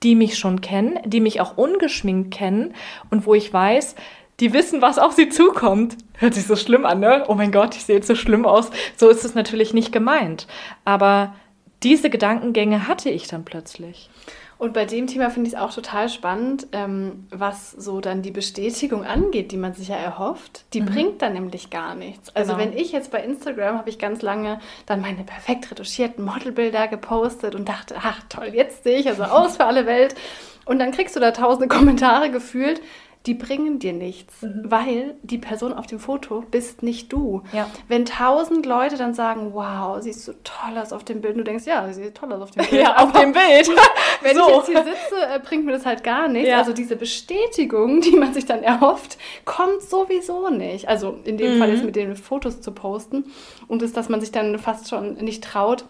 [0.04, 2.76] die mich schon kennen, die mich auch ungeschminkt kennen
[3.10, 3.96] und wo ich weiß,
[4.40, 5.98] die wissen, was auf sie zukommt.
[6.18, 7.26] Hört sich so schlimm an, ne?
[7.28, 8.70] Oh mein Gott, ich sehe jetzt so schlimm aus.
[8.98, 10.48] So ist es natürlich nicht gemeint.
[10.84, 11.36] Aber
[11.84, 14.10] diese Gedankengänge hatte ich dann plötzlich.
[14.58, 18.32] Und bei dem Thema finde ich es auch total spannend, ähm, was so dann die
[18.32, 20.64] Bestätigung angeht, die man sich ja erhofft.
[20.74, 20.86] Die mhm.
[20.86, 22.34] bringt dann nämlich gar nichts.
[22.34, 22.64] Also genau.
[22.64, 27.54] wenn ich jetzt bei Instagram habe ich ganz lange dann meine perfekt retuschierten Modelbilder gepostet
[27.54, 30.16] und dachte, ach toll, jetzt sehe ich also aus für alle Welt.
[30.64, 32.82] Und dann kriegst du da tausende Kommentare gefühlt,
[33.26, 34.64] die bringen dir nichts, mhm.
[34.66, 37.42] weil die Person auf dem Foto bist nicht du.
[37.54, 37.70] Ja.
[37.88, 41.44] Wenn tausend Leute dann sagen, wow, siehst du toll aus auf dem Bild, und du
[41.44, 42.82] denkst, ja, sie sieht toll aus auf dem Bild.
[42.82, 43.70] Ja, auf dem Bild.
[44.22, 44.48] Wenn so.
[44.48, 46.50] ich jetzt hier sitze, äh, bringt mir das halt gar nichts.
[46.50, 46.60] Ja.
[46.60, 50.88] Also diese Bestätigung, die man sich dann erhofft, kommt sowieso nicht.
[50.88, 51.60] Also in dem mhm.
[51.60, 53.26] Fall ist mit den Fotos zu posten
[53.68, 55.86] und ist, dass man sich dann fast schon nicht traut,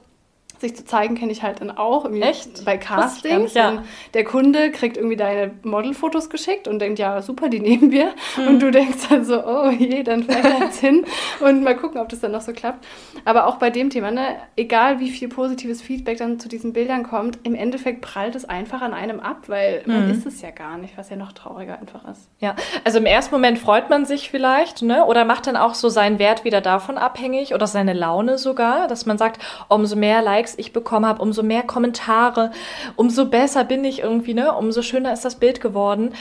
[0.60, 2.10] sich zu zeigen, kenne ich halt dann auch.
[2.12, 2.66] Echt?
[2.66, 3.54] Bei Castings.
[3.54, 3.84] Ja.
[4.14, 8.14] Der Kunde kriegt irgendwie deine Modelfotos geschickt und denkt, ja, super, die nehmen wir.
[8.38, 8.48] Mhm.
[8.48, 11.06] Und du denkst dann so, oh je, dann fällt jetzt hin
[11.40, 12.86] und mal gucken, ob das dann noch so klappt.
[13.26, 17.04] Aber auch bei dem Thema, ne, egal wie viel positives Feedback dann zu diesen Bildern
[17.04, 19.94] kommt, im Endeffekt prallt es einfach an einem ab, weil mhm.
[19.94, 22.30] man ist es ja gar nicht, was ja noch trauriger einfach ist.
[22.40, 25.90] Ja, also im ersten Moment freut man sich vielleicht, ne, oder macht dann auch so
[25.90, 30.45] seinen Wert wieder davon abhängig oder seine Laune sogar, dass man sagt, umso mehr Likes
[30.58, 32.52] ich bekommen habe, umso mehr Kommentare,
[32.96, 34.54] umso besser bin ich irgendwie, ne?
[34.54, 36.14] Umso schöner ist das Bild geworden.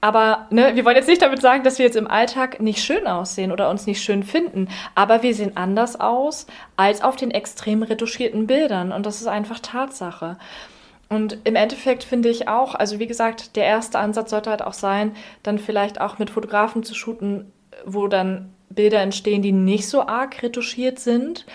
[0.00, 3.06] Aber ne, wir wollen jetzt nicht damit sagen, dass wir jetzt im Alltag nicht schön
[3.06, 4.68] aussehen oder uns nicht schön finden.
[4.94, 6.46] Aber wir sehen anders aus
[6.76, 8.92] als auf den extrem retuschierten Bildern.
[8.92, 10.36] Und das ist einfach Tatsache.
[11.08, 14.74] Und im Endeffekt finde ich auch, also wie gesagt, der erste Ansatz sollte halt auch
[14.74, 15.12] sein,
[15.42, 17.52] dann vielleicht auch mit Fotografen zu shooten,
[17.84, 21.46] wo dann Bilder entstehen, die nicht so arg retuschiert sind.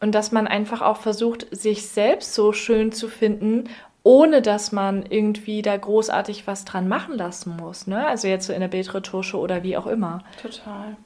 [0.00, 3.68] Und dass man einfach auch versucht, sich selbst so schön zu finden
[4.04, 7.86] ohne dass man irgendwie da großartig was dran machen lassen muss.
[7.86, 8.06] Ne?
[8.06, 10.22] Also jetzt so in der Bildretusche oder wie auch immer.
[10.40, 10.96] Total.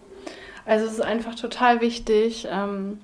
[0.66, 3.01] Also es ist einfach total wichtig, ähm,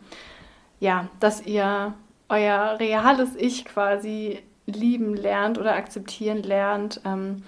[0.80, 1.94] ja, dass ihr
[2.28, 7.00] euer reales Ich quasi lieben lernt oder akzeptieren lernt.
[7.04, 7.44] Ähm,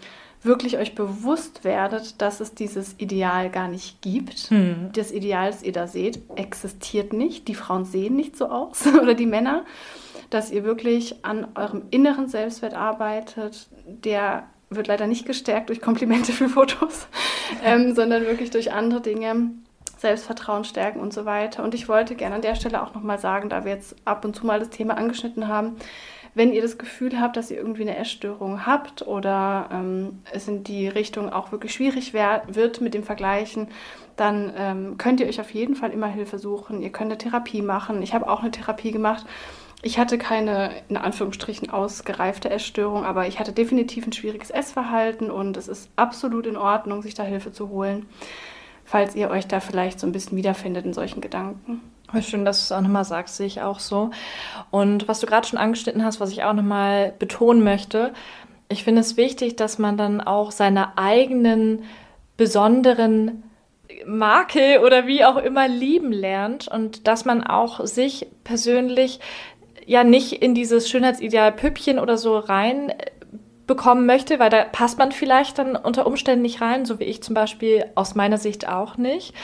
[0.46, 4.50] wirklich euch bewusst werdet, dass es dieses Ideal gar nicht gibt.
[4.50, 4.90] Hm.
[4.94, 7.48] Das Ideal, das ihr da seht, existiert nicht.
[7.48, 9.64] Die Frauen sehen nicht so aus oder die Männer
[10.30, 13.68] dass ihr wirklich an eurem inneren Selbstwert arbeitet.
[13.86, 17.08] Der wird leider nicht gestärkt durch Komplimente für Fotos,
[17.64, 19.50] ähm, sondern wirklich durch andere Dinge.
[19.98, 21.64] Selbstvertrauen stärken und so weiter.
[21.64, 24.36] Und ich wollte gerne an der Stelle auch nochmal sagen, da wir jetzt ab und
[24.36, 25.76] zu mal das Thema angeschnitten haben,
[26.36, 30.62] wenn ihr das Gefühl habt, dass ihr irgendwie eine Essstörung habt oder ähm, es in
[30.62, 33.68] die Richtung auch wirklich schwierig wird mit dem Vergleichen,
[34.16, 36.80] dann ähm, könnt ihr euch auf jeden Fall immer Hilfe suchen.
[36.82, 38.02] Ihr könnt eine Therapie machen.
[38.02, 39.26] Ich habe auch eine Therapie gemacht
[39.82, 45.56] ich hatte keine, in Anführungsstrichen, ausgereifte Essstörung, aber ich hatte definitiv ein schwieriges Essverhalten und
[45.56, 48.06] es ist absolut in Ordnung, sich da Hilfe zu holen,
[48.84, 51.82] falls ihr euch da vielleicht so ein bisschen wiederfindet in solchen Gedanken.
[52.20, 54.10] Schön, dass du es auch nochmal sagst, sehe ich auch so.
[54.70, 58.12] Und was du gerade schon angeschnitten hast, was ich auch nochmal betonen möchte,
[58.68, 61.84] ich finde es wichtig, dass man dann auch seine eigenen
[62.36, 63.44] besonderen
[64.04, 69.20] Makel oder wie auch immer lieben lernt und dass man auch sich persönlich
[69.86, 72.96] ja nicht in dieses Schönheitsideal Püppchen oder so rein äh,
[73.66, 77.22] bekommen möchte, weil da passt man vielleicht dann unter Umständen nicht rein, so wie ich
[77.22, 79.34] zum Beispiel aus meiner Sicht auch nicht.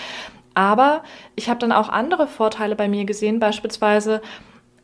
[0.55, 1.03] Aber
[1.35, 4.21] ich habe dann auch andere Vorteile bei mir gesehen, beispielsweise,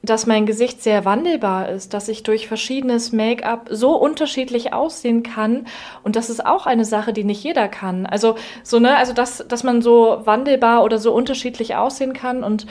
[0.03, 5.67] dass mein Gesicht sehr wandelbar ist, dass ich durch verschiedenes Make-up so unterschiedlich aussehen kann
[6.05, 8.07] und das ist auch eine Sache, die nicht jeder kann.
[8.07, 12.67] Also so ne, also dass dass man so wandelbar oder so unterschiedlich aussehen kann und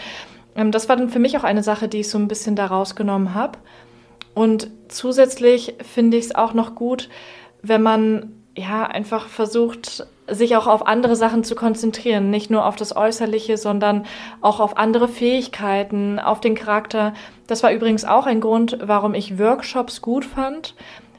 [0.55, 2.65] ähm, das war dann für mich auch eine Sache, die ich so ein bisschen da
[2.65, 3.59] rausgenommen habe.
[4.33, 7.09] Und zusätzlich finde ich es auch noch gut,
[7.61, 12.75] wenn man ja einfach versucht, sich auch auf andere Sachen zu konzentrieren, nicht nur auf
[12.75, 14.05] das Äußerliche, sondern
[14.41, 17.13] auch auf andere Fähigkeiten, auf den Charakter.
[17.47, 20.75] Das war übrigens auch ein Grund, warum ich Workshops gut fand.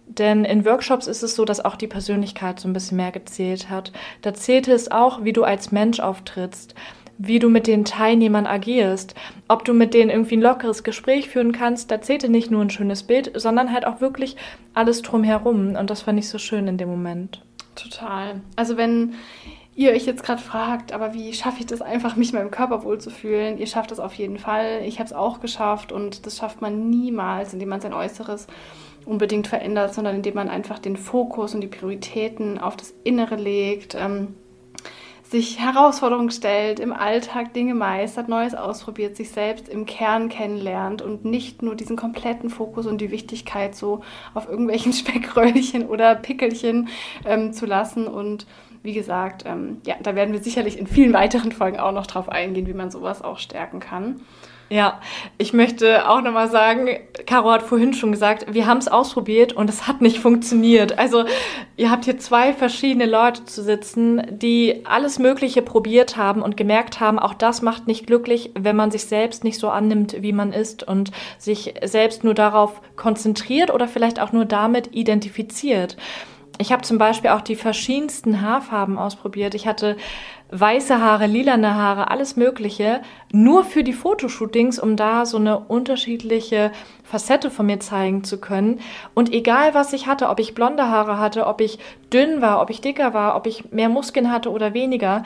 [0.07, 3.71] Denn in Workshops ist es so, dass auch die Persönlichkeit so ein bisschen mehr gezählt
[3.71, 3.93] hat.
[4.23, 6.75] Da zählte es auch, wie du als Mensch auftrittst
[7.19, 9.15] wie du mit den Teilnehmern agierst,
[9.49, 11.91] ob du mit denen irgendwie ein lockeres Gespräch führen kannst.
[11.91, 14.37] Da zählte nicht nur ein schönes Bild, sondern halt auch wirklich
[14.73, 15.75] alles drumherum.
[15.75, 17.43] Und das fand ich so schön in dem Moment.
[17.79, 18.41] Total.
[18.57, 19.15] Also wenn
[19.77, 23.59] ihr euch jetzt gerade fragt, aber wie schaffe ich das einfach, mich meinem Körper wohlzufühlen?
[23.59, 24.83] Ihr schafft das auf jeden Fall.
[24.85, 28.49] Ich habe es auch geschafft und das schafft man niemals, indem man sein Äußeres
[29.07, 33.95] unbedingt verändert, sondern indem man einfach den Fokus und die Prioritäten auf das Innere legt.
[33.95, 34.35] Ähm,
[35.31, 41.27] sich Herausforderungen stellt, im Alltag Dinge meistert, Neues ausprobiert, sich selbst im Kern kennenlernt und
[41.27, 44.01] nicht nur diesen kompletten Fokus und die Wichtigkeit so
[44.33, 46.89] auf irgendwelchen Speckröllchen oder Pickelchen
[47.27, 48.07] ähm, zu lassen.
[48.07, 48.47] Und
[48.83, 52.31] wie gesagt, ähm, ja, da werden wir sicherlich in vielen weiteren Folgen auch noch drauf
[52.31, 54.23] eingehen, wie man sowas auch stärken kann.
[54.71, 55.01] Ja,
[55.39, 56.89] ich möchte auch nochmal sagen,
[57.25, 60.99] Caro hat vorhin schon gesagt, wir haben es ausprobiert und es hat nicht funktioniert.
[60.99, 61.25] Also
[61.79, 67.01] ihr habt hier zwei verschiedene Leute zu sitzen, die alles Mögliche probiert haben und gemerkt
[67.01, 70.53] haben, auch das macht nicht glücklich, wenn man sich selbst nicht so annimmt, wie man
[70.53, 75.97] ist und sich selbst nur darauf konzentriert oder vielleicht auch nur damit identifiziert.
[76.61, 79.55] Ich habe zum Beispiel auch die verschiedensten Haarfarben ausprobiert.
[79.55, 79.97] Ich hatte
[80.51, 86.73] weiße Haare, lilane Haare, alles Mögliche, nur für die Fotoshootings, um da so eine unterschiedliche
[87.05, 88.81] Facette von mir zeigen zu können.
[89.15, 91.79] Und egal was ich hatte, ob ich blonde Haare hatte, ob ich
[92.13, 95.23] dünn war, ob ich dicker war, ob ich mehr Muskeln hatte oder weniger,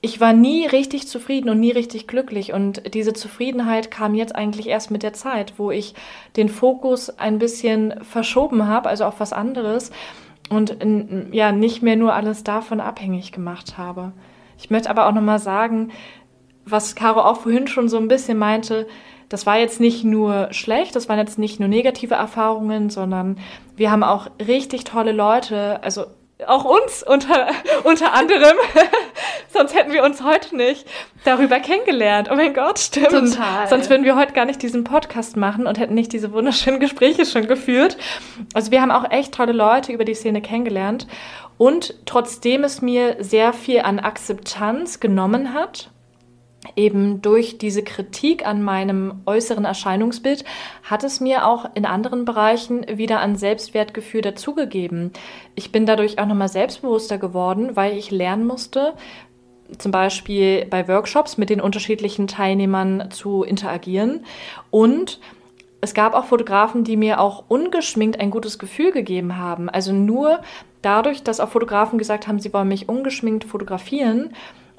[0.00, 2.52] ich war nie richtig zufrieden und nie richtig glücklich.
[2.52, 5.94] Und diese Zufriedenheit kam jetzt eigentlich erst mit der Zeit, wo ich
[6.36, 9.90] den Fokus ein bisschen verschoben habe, also auf was anderes
[10.48, 10.76] und
[11.32, 14.12] ja nicht mehr nur alles davon abhängig gemacht habe.
[14.58, 15.90] Ich möchte aber auch noch mal sagen,
[16.64, 18.86] was Caro auch vorhin schon so ein bisschen meinte,
[19.28, 23.38] das war jetzt nicht nur schlecht, das waren jetzt nicht nur negative Erfahrungen, sondern
[23.76, 26.04] wir haben auch richtig tolle Leute, also
[26.46, 27.48] auch uns unter,
[27.84, 28.56] unter anderem.
[29.52, 30.86] Sonst hätten wir uns heute nicht
[31.24, 32.28] darüber kennengelernt.
[32.30, 33.10] Oh mein Gott, stimmt.
[33.10, 33.66] Total.
[33.68, 37.26] Sonst würden wir heute gar nicht diesen Podcast machen und hätten nicht diese wunderschönen Gespräche
[37.26, 37.96] schon geführt.
[38.54, 41.06] Also wir haben auch echt tolle Leute über die Szene kennengelernt.
[41.56, 45.90] Und trotzdem es mir sehr viel an Akzeptanz genommen hat,
[46.76, 50.44] eben durch diese Kritik an meinem äußeren Erscheinungsbild
[50.82, 55.12] hat es mir auch in anderen Bereichen wieder an Selbstwertgefühl dazugegeben.
[55.54, 58.94] Ich bin dadurch auch nochmal selbstbewusster geworden, weil ich lernen musste,
[59.76, 64.24] zum Beispiel bei Workshops mit den unterschiedlichen Teilnehmern zu interagieren.
[64.70, 65.20] Und
[65.80, 69.68] es gab auch Fotografen, die mir auch ungeschminkt ein gutes Gefühl gegeben haben.
[69.68, 70.40] Also nur
[70.82, 74.30] dadurch, dass auch Fotografen gesagt haben, sie wollen mich ungeschminkt fotografieren,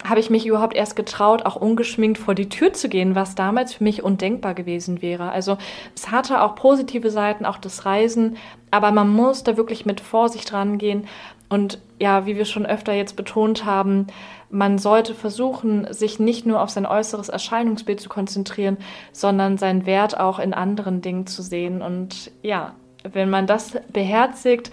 [0.08, 3.74] habe ich mich überhaupt erst getraut, auch ungeschminkt vor die Tür zu gehen, was damals
[3.74, 5.32] für mich undenkbar gewesen wäre.
[5.32, 5.58] Also
[5.96, 8.38] es hatte auch positive Seiten, auch das Reisen,
[8.72, 11.08] aber man muss da wirklich mit Vorsicht rangehen.
[11.50, 14.08] Und ja, wie wir schon öfter jetzt betont haben,
[14.50, 18.78] man sollte versuchen, sich nicht nur auf sein äußeres Erscheinungsbild zu konzentrieren,
[19.12, 21.82] sondern seinen Wert auch in anderen Dingen zu sehen.
[21.82, 22.74] Und ja,
[23.04, 24.72] wenn man das beherzigt,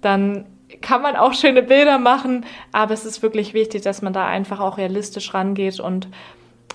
[0.00, 0.46] dann
[0.80, 4.60] kann man auch schöne Bilder machen, aber es ist wirklich wichtig, dass man da einfach
[4.60, 6.08] auch realistisch rangeht und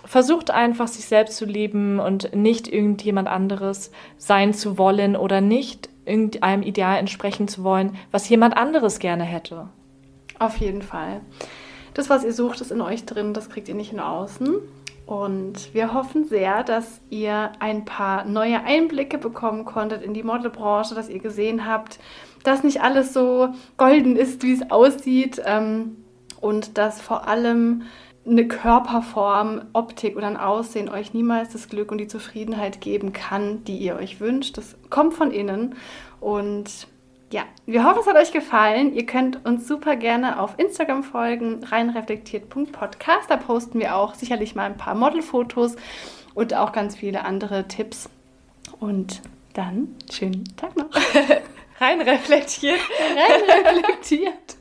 [0.05, 5.89] versucht einfach, sich selbst zu lieben und nicht irgendjemand anderes sein zu wollen oder nicht
[6.05, 9.67] irgendeinem Ideal entsprechen zu wollen, was jemand anderes gerne hätte.
[10.39, 11.21] Auf jeden Fall.
[11.93, 14.55] Das, was ihr sucht, ist in euch drin, das kriegt ihr nicht in außen.
[15.05, 20.95] Und wir hoffen sehr, dass ihr ein paar neue Einblicke bekommen konntet in die Modelbranche,
[20.95, 21.99] dass ihr gesehen habt,
[22.43, 25.97] dass nicht alles so golden ist, wie es aussieht ähm,
[26.39, 27.83] und dass vor allem
[28.25, 33.63] eine Körperform, Optik oder ein Aussehen euch niemals das Glück und die Zufriedenheit geben kann,
[33.63, 34.57] die ihr euch wünscht.
[34.57, 35.75] Das kommt von innen
[36.19, 36.87] und
[37.31, 38.93] ja, wir hoffen, es hat euch gefallen.
[38.93, 43.29] Ihr könnt uns super gerne auf Instagram folgen, reinreflektiert.podcast.
[43.29, 45.77] Da posten wir auch sicherlich mal ein paar Modelfotos
[46.33, 48.09] und auch ganz viele andere Tipps.
[48.79, 49.21] Und
[49.53, 50.89] dann schönen Tag noch.
[51.81, 52.79] Rein reflektiert.
[52.99, 54.60] Rein reflektiert.